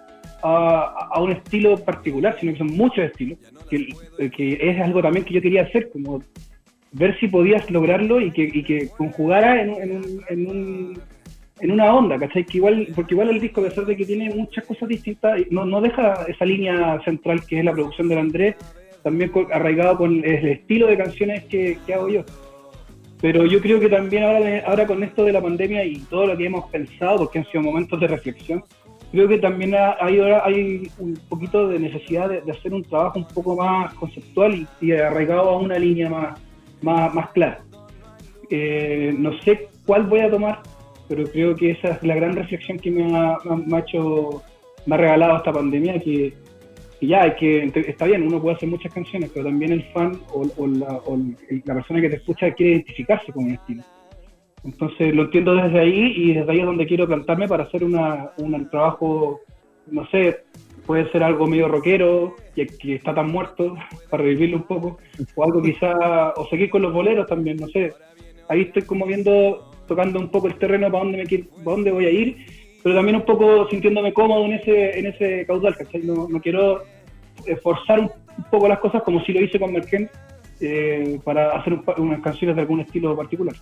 [0.43, 3.37] a, un estilo particular, sino que son muchos estilos,
[3.69, 6.23] que, es algo también que yo quería hacer, como
[6.93, 10.93] ver si podías lograrlo y que, y que conjugara en, en,
[11.69, 12.45] una onda, ¿cachai?
[12.45, 15.65] Que igual, porque igual el disco, a pesar de que tiene muchas cosas distintas, no,
[15.65, 18.55] no deja esa línea central que es la producción del Andrés,
[19.03, 22.23] también arraigado con el estilo de canciones que, que hago yo.
[23.21, 26.35] Pero yo creo que también ahora, ahora con esto de la pandemia y todo lo
[26.35, 28.63] que hemos pensado, porque han sido momentos de reflexión,
[29.11, 33.55] creo que también hay, hay un poquito de necesidad de, hacer un trabajo un poco
[33.55, 37.61] más conceptual y, arraigado a una línea más, más, clara.
[38.49, 40.61] Eh, no sé cuál voy a tomar,
[41.11, 43.37] pero creo que esa es la gran reflexión que me ha,
[43.79, 44.41] hecho,
[44.85, 46.33] me ha regalado esta pandemia, que,
[47.01, 51.01] ya, que está bien, uno puede hacer muchas canciones, pero también el fan o, la,
[51.05, 51.19] o
[51.65, 53.83] la persona que te escucha quiere identificarse con un estilo.
[54.63, 58.31] Entonces lo entiendo desde ahí y desde ahí es donde quiero plantarme para hacer una,
[58.37, 59.41] un trabajo
[59.87, 60.43] no sé,
[60.85, 63.75] puede ser algo medio rockero, que, que está tan muerto,
[64.09, 64.97] para revivirlo un poco,
[65.35, 67.93] o algo quizá, o seguir con los boleros también, no sé.
[68.47, 72.05] Ahí estoy como viendo, tocando un poco el terreno para dónde, me, para dónde voy
[72.05, 72.37] a ir,
[72.83, 76.01] pero también un poco sintiéndome cómodo en ese, en ese caudal, ¿cachai?
[76.01, 76.83] No, no quiero
[77.61, 78.11] forzar un,
[78.49, 80.09] poco las cosas como si lo hice con Merkel
[80.59, 83.55] eh, para hacer unas canciones de algún estilo particular.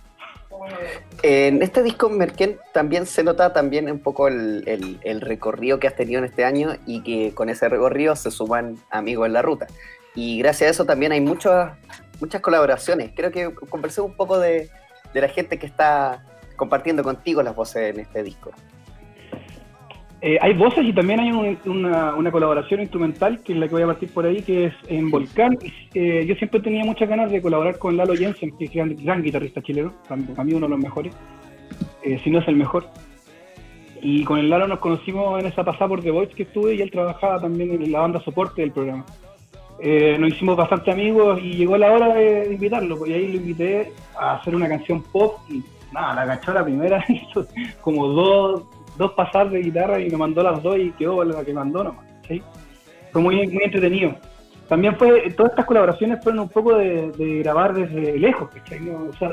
[1.22, 6.18] En este disco Merkel también se nota también un poco el, recorrido que has tenido
[6.18, 9.66] en este año y que con ese recorrido se suman amigos en la ruta.
[10.14, 11.72] Y gracias a eso también hay muchas
[12.20, 13.12] muchas colaboraciones.
[13.14, 14.68] Creo que conversé un poco de,
[15.12, 16.24] de la gente que está
[16.56, 18.50] compartiendo contigo las voces en este disco.
[20.22, 21.32] Eh, hay voces y también hay
[21.64, 24.74] una, una, colaboración instrumental, que es la que voy a partir por ahí, que es
[24.88, 25.56] en Volcán.
[25.94, 29.22] Eh, yo siempre tenía muchas ganas de colaborar con Lalo Jensen, que es un gran,
[29.22, 31.14] guitarrista chileno, para mí uno de los mejores,
[32.04, 32.86] eh, si no es el mejor.
[34.02, 36.82] Y con el Lalo nos conocimos en esa pasada por The Voice que estuve y
[36.82, 39.06] él trabajaba también en la banda soporte del programa.
[40.18, 44.34] Nos hicimos bastante amigos y llegó la hora de invitarlo, pues, ahí lo invité a
[44.34, 45.62] hacer una canción pop y
[45.92, 47.04] nada, la cachó la primera,
[47.80, 48.64] como dos
[49.00, 52.04] dos pasadas de guitarra y me mandó las dos y quedó la que mandó nomás.
[52.28, 52.42] ¿sí?
[53.12, 54.14] Fue muy, muy entretenido.
[54.68, 58.50] También fue, todas estas colaboraciones fueron un poco de, grabar desde lejos,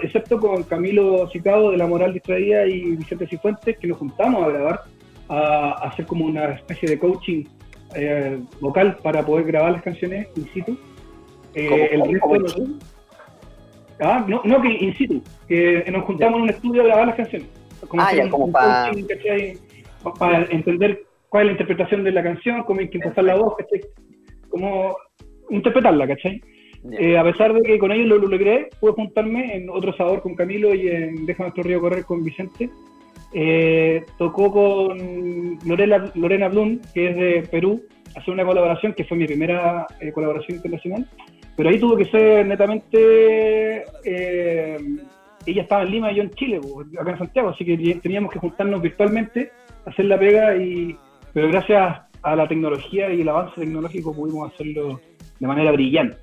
[0.01, 4.47] excepto con Camilo Cicado de La Moral Distraída y Vicente Cifuentes, que nos juntamos a
[4.47, 4.83] grabar,
[5.29, 7.43] a, hacer como una especie de coaching
[7.95, 10.77] eh, vocal para poder grabar las canciones in situ.
[11.53, 12.01] Eh, el
[13.99, 17.15] ah, no, no, que in situ, que nos juntamos en un estudio a grabar las
[17.15, 17.47] canciones
[17.87, 18.91] como, ah, como para...
[20.19, 23.81] para entender cuál es la interpretación de la canción, cómo hay que la voz, ¿cachai?
[24.49, 24.95] Cómo
[25.49, 26.41] interpretarla, ¿cachai?
[26.91, 30.35] Eh, a pesar de que con ellos lo, logré, pude juntarme en Otro Sabor con
[30.35, 32.69] Camilo y en Deja Nuestro Río Correr con Vicente.
[33.33, 37.83] Eh, tocó con Lorena, Lorena Blum, que es de Perú,
[38.15, 41.07] hacer una colaboración que fue mi primera eh, colaboración internacional.
[41.55, 43.83] Pero ahí tuvo que ser netamente
[45.47, 46.61] ella estaba en Lima y yo en Chile,
[46.99, 49.51] acá en Santiago, así que teníamos que juntarnos virtualmente,
[49.85, 50.97] hacer la pega, y
[51.33, 54.99] pero gracias a la tecnología y el avance tecnológico pudimos hacerlo
[55.39, 56.17] de manera brillante.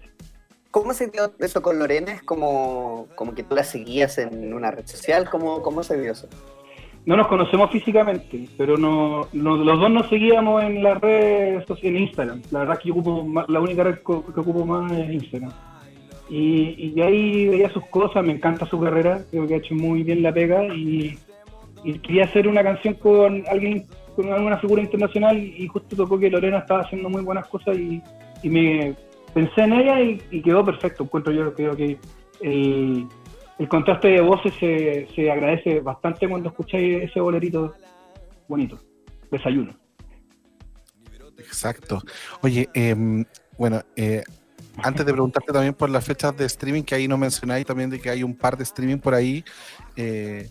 [0.70, 2.12] ¿Cómo se dio eso con Lorena?
[2.12, 5.30] ¿Es como, como que tú la seguías en una red social?
[5.30, 6.28] ¿Cómo, cómo se dio eso?
[7.06, 12.02] No nos conocemos físicamente, pero no, los dos nos seguíamos en la red social, en
[12.02, 12.42] Instagram.
[12.50, 15.52] La verdad es que yo ocupo la única red que ocupo más es Instagram.
[16.30, 20.22] Y, ahí veía sus cosas, me encanta su carrera, creo que ha hecho muy bien
[20.22, 21.18] la pega y,
[22.02, 23.84] quería hacer una canción con alguien,
[24.16, 28.00] con alguna figura internacional y justo tocó que Lorena estaba haciendo muy buenas cosas y,
[28.44, 28.94] me
[29.34, 31.04] pensé en ella y, quedó perfecto.
[31.04, 31.98] Encuentro yo creo que
[32.40, 33.06] el,
[33.68, 37.74] contraste de voces se, se agradece bastante cuando escucháis ese bolerito
[38.48, 38.78] bonito,
[39.30, 39.74] desayuno.
[41.38, 42.02] Exacto.
[42.42, 43.24] Oye, em,
[43.58, 44.22] bueno, eh,
[44.82, 48.00] antes de preguntarte también por las fechas de streaming, que ahí no mencionáis también de
[48.00, 49.44] que hay un par de streaming por ahí.
[49.96, 50.48] Eh,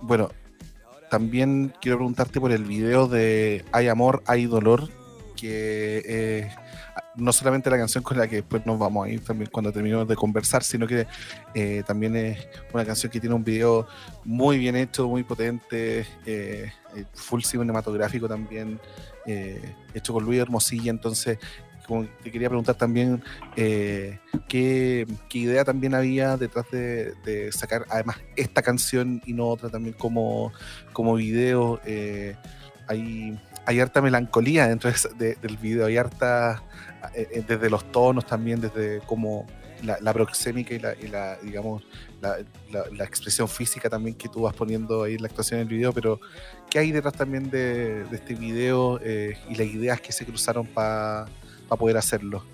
[0.00, 0.30] bueno,
[1.10, 4.88] también quiero preguntarte por el video de Hay Amor, Hay Dolor,
[5.36, 6.50] que eh,
[7.16, 10.08] no solamente la canción con la que después nos vamos a ir también cuando terminemos
[10.08, 11.06] de conversar, sino que
[11.54, 13.86] eh, también es una canción que tiene un video
[14.24, 16.06] muy bien hecho, muy potente,
[17.14, 18.80] full cinematográfico también,
[19.26, 21.38] hecho con Luis Hermosilla, entonces
[22.22, 23.22] te quería preguntar también
[23.56, 29.94] eh, ¿qué, idea también había detrás de, sacar además esta canción y no otra también
[29.98, 30.52] como,
[30.92, 31.80] como video.
[31.84, 32.36] Eh,
[32.88, 39.00] hay, hay harta melancolía dentro del video, hay harta, eh, desde los tonos también, desde
[39.00, 39.46] como
[39.82, 41.82] la, proxémica y la, digamos,
[42.20, 46.20] la, expresión física también que tú vas poniendo ahí en la actuación del video, pero
[46.70, 51.26] ¿qué hay detrás también de, este video y las ideas que se cruzaron para
[51.72, 52.44] para poder hacerlo?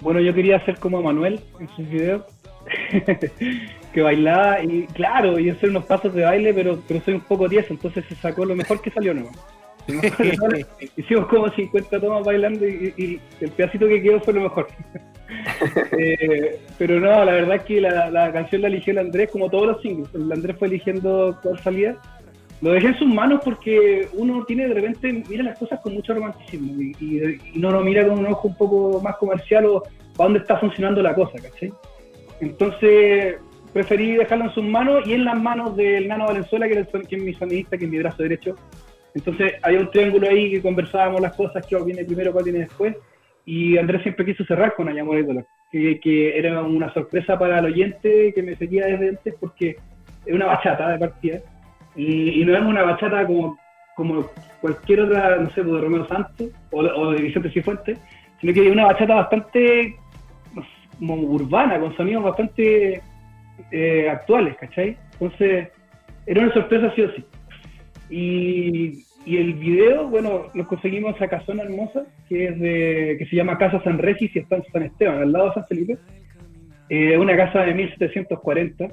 [0.00, 2.22] Bueno, yo quería hacer como Manuel en sus videos,
[3.92, 7.46] que bailaba y claro, y hacer unos pasos de baile, pero, pero soy un poco
[7.46, 9.30] tieso, entonces se sacó lo mejor que salió, ¿no?
[10.96, 14.66] Hicimos como 50 tomas bailando y, el pedacito que quedó fue lo mejor.
[15.96, 19.48] Eh, pero no, la verdad es que la, la, canción la eligió el Andrés, como
[19.48, 20.12] todos los singles.
[20.12, 21.96] El Andrés fue eligiendo cuál salía
[22.62, 26.12] lo dejé en sus manos porque uno tiene de repente, mira las cosas con mucho
[26.12, 29.82] romanticismo y, no lo mira con un ojo un poco más comercial o
[30.16, 31.72] para dónde está funcionando la cosa, ¿cachai?
[32.40, 33.36] Entonces
[33.72, 37.32] preferí dejarlo en sus manos y en las manos del Nano Valenzuela, que, es mi
[37.34, 38.56] sonidista, que es mi brazo derecho.
[39.14, 42.96] Entonces había un triángulo ahí que conversábamos las cosas, que viene primero, cuál viene después.
[43.44, 45.26] Y Andrés siempre quiso cerrar con Ayamor y
[45.70, 49.76] que, que era una sorpresa para el oyente que me seguía desde antes porque
[50.26, 51.40] es una bachata de partida
[51.96, 53.58] y, no es una bachata como
[53.96, 54.24] como
[54.62, 57.98] cualquier otra, no sé, pues, de Romeo Santos o, de Vicente Cifuentes,
[58.40, 59.96] sino que una bachata bastante
[61.00, 63.02] urbana, con sonidos bastante
[63.70, 64.96] eh, actuales, ¿cachai?
[65.12, 65.68] Entonces,
[66.24, 67.24] era una sorpresa sí o sí.
[68.10, 73.58] Y, el video, bueno, lo conseguimos a Casona Hermosa, que es de, que se llama
[73.58, 75.98] Casa San Regis y está en San Esteban, al lado de San Felipe.
[76.88, 78.88] Eh, una casa de 1740.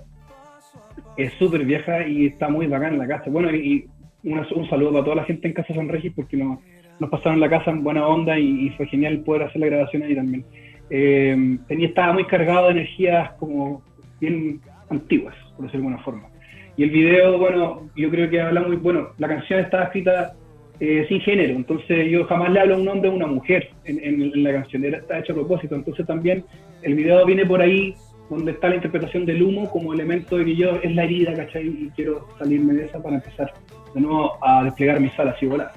[1.17, 3.29] Es súper vieja y está muy bacán la casa.
[3.29, 3.87] Bueno, y,
[4.23, 6.59] un saludo para toda la gente en Casa San Regis porque nos,
[6.99, 10.15] nos pasaron la casa en buena onda y, fue genial poder hacer la grabación ahí
[10.15, 10.45] también.
[10.89, 13.81] Eh, tenía, estaba muy cargado de energías como
[14.19, 14.59] bien
[14.89, 16.36] antiguas, por decirlo de alguna forma.
[16.77, 20.33] Y el video, bueno, yo creo que habla muy, bueno, la canción estaba escrita
[20.79, 23.71] eh, sin género, entonces yo jamás le hablo a un hombre o a una mujer
[23.85, 26.45] en, la canción, está hecho a propósito, entonces también
[26.83, 27.95] el video viene por ahí,
[28.29, 31.65] donde está la interpretación del humo como elemento de que yo es la herida, ¿cachai?
[31.65, 33.51] Y quiero salirme de esa para empezar
[33.95, 35.71] de nuevo a desplegar mis alas y volar.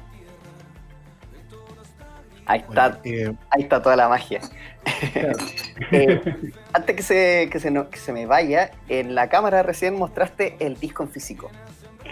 [2.51, 4.41] Ahí está, eh, ahí está toda la magia.
[5.93, 6.21] Eh,
[6.73, 10.79] antes que se, que, se que se me vaya, en la cámara recién mostraste el
[10.79, 11.51] disco en físico.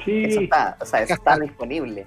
[0.04, 0.24] Sí.
[0.24, 2.04] Eso está, o sea, eso está disponible.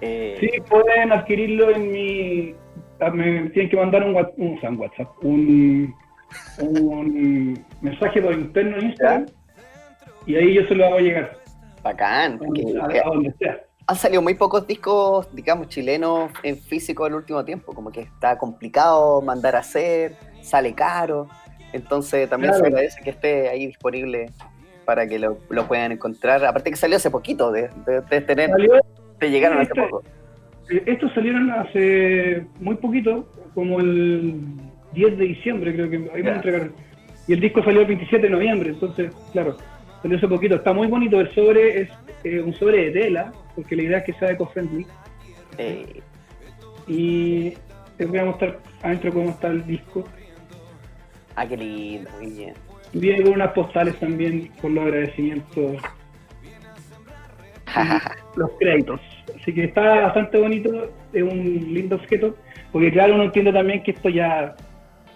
[0.00, 2.54] Eh, sí, pueden adquirirlo en mi.
[3.00, 5.94] Ah, me tienen que mandar un, un, WhatsApp, un,
[6.60, 9.26] un mensaje por interno en Instagram
[10.26, 11.38] y ahí yo se lo hago llegar.
[11.82, 12.40] Bacán.
[12.40, 17.72] a donde sea han salido muy pocos discos, digamos, chilenos en físico el último tiempo,
[17.72, 21.26] como que está complicado mandar a hacer, sale caro,
[21.72, 24.30] entonces también se agradece que esté ahí disponible
[24.84, 27.70] para que lo, puedan encontrar, aparte que salió hace poquito, de,
[28.26, 28.50] tener,
[29.20, 30.02] de llegaron hace este, poco.
[30.70, 34.38] Eh, estos salieron hace muy poquito, como el
[34.92, 36.74] 10 de diciembre creo que ahí me entregaron,
[37.26, 39.56] y el disco salió el 27 de noviembre, entonces, claro,
[40.02, 41.90] salió hace poquito, está muy bonito, el sobre es
[42.24, 44.86] eh, un sobre de tela, porque la idea es que sea eco-friendly.
[45.58, 46.00] Eh.
[46.86, 47.54] Y
[47.96, 50.04] te voy a mostrar adentro cómo está el disco.
[51.34, 52.54] Ah, qué lindo, muy bien.
[52.92, 55.82] Viene con unas postales también con los agradecimientos.
[58.36, 59.00] los créditos.
[59.40, 62.36] Así que está bastante bonito, es un lindo objeto,
[62.70, 64.54] porque claro, uno entiende también que esto ya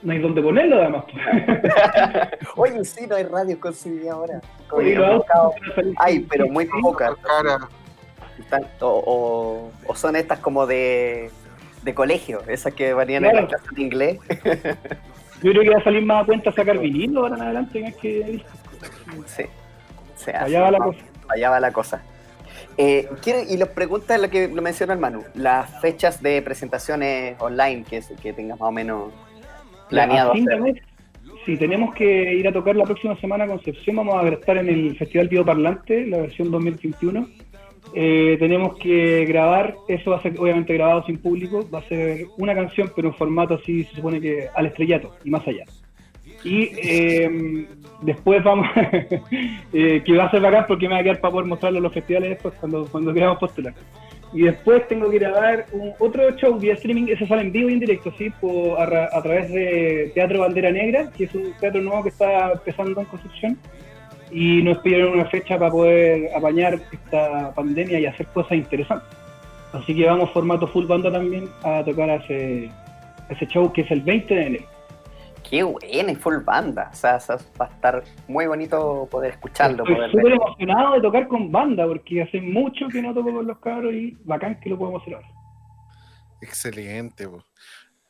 [0.02, 1.04] no hay dónde ponerlo además.
[2.56, 4.40] Oye, sí, no hay radio con CD ahora.
[5.98, 7.14] Ay, pero muy pocas.
[8.80, 11.30] O, o, son estas como de,
[11.82, 14.18] de colegio, esas que varían en la clase de inglés.
[15.42, 18.42] Yo creo que va a salir más a cuenta sacar vinilo ahora en adelante que
[19.26, 20.30] Sí.
[20.32, 21.00] allá va la cosa.
[21.28, 22.02] Allá va la cosa.
[22.78, 23.08] Eh,
[23.50, 28.02] y les pregunta lo que lo menciona el Manu, las fechas de presentaciones online que,
[28.22, 29.12] que tengas más o menos
[29.88, 30.32] planeado.
[31.44, 34.68] Sí, tenemos que ir a tocar la próxima semana a Concepción, vamos a estar en
[34.68, 37.28] el Festival Pío Parlante, la versión 2021.
[37.94, 42.26] Eh, tenemos que grabar, eso va a ser obviamente grabado sin público, va a ser
[42.38, 45.64] una canción, pero en formato así, se supone que al estrellato y más allá.
[46.44, 47.66] Y em,
[48.00, 48.66] después vamos,
[49.72, 51.84] eh, que va a ser bacán porque me va a quedar para poder mostrarlo en
[51.84, 53.74] los festivales después, cuando, cuando queramos postular.
[54.32, 57.74] Y después tengo que grabar un, otro show vía streaming, ese sale en vivo y
[57.74, 58.32] en directo, ¿sí?
[58.78, 63.06] a, través de Teatro Bandera Negra, que es un teatro nuevo que está empezando en
[63.06, 63.58] construcción.
[64.32, 69.08] Y nos pidieron una fecha para poder apañar esta pandemia y hacer cosas interesantes.
[69.72, 72.70] Así que vamos formato full banda también a tocar ese,
[73.30, 74.64] ese show que es el 20 de enero.
[75.48, 76.88] Qué buena y full banda.
[76.92, 77.18] O sea,
[77.60, 79.84] va a estar muy bonito poder escucharlo.
[79.84, 83.58] Estoy súper emocionado de tocar con banda porque hace mucho que no toco con los
[83.58, 85.28] cabros y bacán que lo podemos hacer ahora.
[86.40, 87.28] Excelente.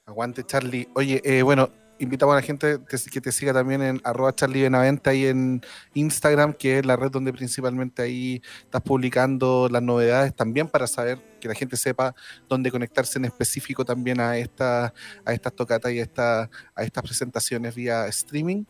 [0.07, 0.89] Aguante, Charlie.
[0.95, 1.69] Oye, eh, bueno,
[2.05, 4.69] invitamos a la gente que te siga también en arroba Charlie
[5.05, 5.63] ahí en
[5.95, 11.33] Instagram, que es la red donde principalmente ahí estás publicando las novedades también para saber
[11.41, 12.15] que la gente sepa
[12.49, 14.95] dónde conectarse en específico también a, esta,
[15.25, 18.65] a estas tocatas y a, esta, a estas presentaciones vía streaming.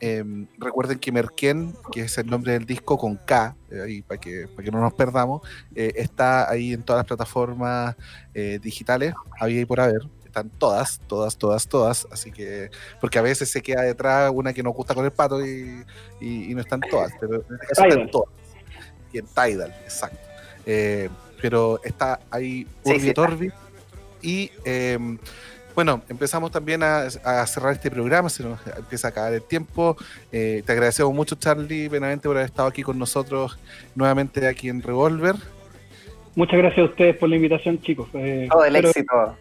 [0.00, 4.20] Em, recuerden que Merken, que es el nombre del disco con K, eh, ahí para
[4.20, 5.42] que, para que no nos perdamos,
[5.74, 7.96] eh, está ahí en todas las plataformas
[8.34, 10.02] eh, digitales, había y por haber
[10.36, 12.68] están todas, todas, todas, todas, así que,
[13.00, 15.84] porque a veces se queda detrás una que nos gusta con el pato y,
[16.20, 18.28] no están todas, pero en este caso están todas.
[19.12, 20.18] Y en Tidal, exacto.
[20.66, 21.08] Eh,
[21.40, 23.50] pero está ahí Urbi Torbi.
[24.20, 25.18] Y em,
[25.74, 27.08] bueno, empezamos también a,
[27.46, 29.96] cerrar este programa, se nos empieza a acabar el tiempo.
[30.32, 33.58] Eh, te agradecemos mucho, Charlie, Benavente, por haber estado aquí con nosotros
[33.94, 35.36] nuevamente aquí en Revolver.
[36.34, 38.08] Muchas gracias a ustedes por la invitación, chicos.
[38.12, 39.36] Eh, Todo el éxito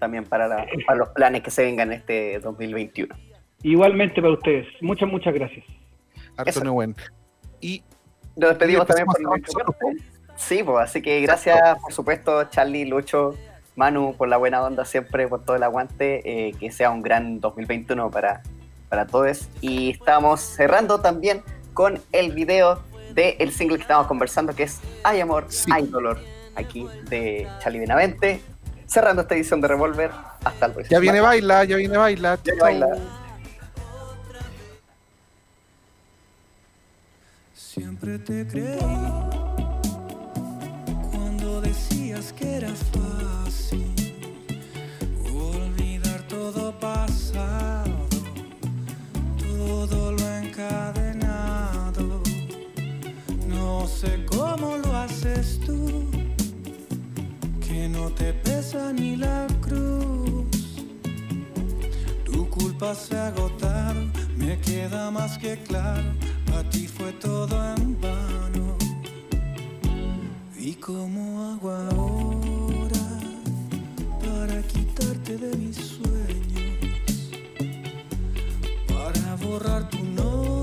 [0.00, 3.14] también para, los planes que se vengan este 2021.
[3.62, 4.66] Igualmente para ustedes.
[4.80, 5.64] Muchas, muchas gracias.
[6.36, 6.96] Harto buen.
[7.60, 7.84] Y
[8.34, 9.40] nos despedimos también por
[10.36, 13.34] Sí, pues así que gracias, por supuesto, Charlie, Lucho,
[13.76, 16.22] Manu, por la buena onda siempre, por todo el aguante.
[16.24, 18.42] Eh, que sea un gran 2021 para,
[18.88, 19.48] para todos.
[19.60, 21.42] Y estamos cerrando también
[21.74, 22.82] con el video
[23.14, 26.18] del single que estamos conversando, que es Hay Amor, Hay Dolor,
[26.54, 28.40] aquí de Charlie Benavente.
[28.90, 30.10] Cerrando esta edición de Revolver,
[30.44, 30.88] hasta luego.
[30.90, 32.36] Ya viene baila, ya viene baila.
[32.42, 32.88] Ya baila.
[37.54, 38.80] Siempre te creí
[41.12, 43.94] cuando decías que era fácil
[45.32, 48.08] olvidar todo pasado,
[49.38, 52.20] todo lo encadenado.
[53.46, 56.10] No sé cómo lo haces tú,
[57.88, 60.46] no te pesa ni la cruz.
[62.24, 64.00] Tu culpa se ha agotado,
[64.36, 66.10] me queda más que claro
[66.56, 68.76] a ti fue todo en vano.
[70.58, 73.06] ¿Y cómo hago ahora
[74.24, 77.18] para quitarte de mis sueños?
[78.88, 80.59] Para borrar tu nombre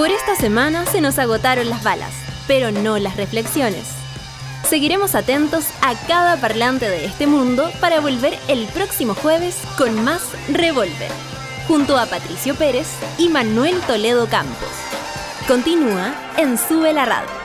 [0.00, 2.14] Por esta semana se nos agotaron las balas,
[2.46, 3.84] pero no las reflexiones.
[4.66, 10.22] Seguiremos atentos a cada parlante de este mundo para volver el próximo jueves con más
[10.50, 11.10] Revolver,
[11.68, 12.88] junto a Patricio Pérez
[13.18, 14.70] y Manuel Toledo Campos.
[15.46, 17.39] Continúa en Sube la Radio.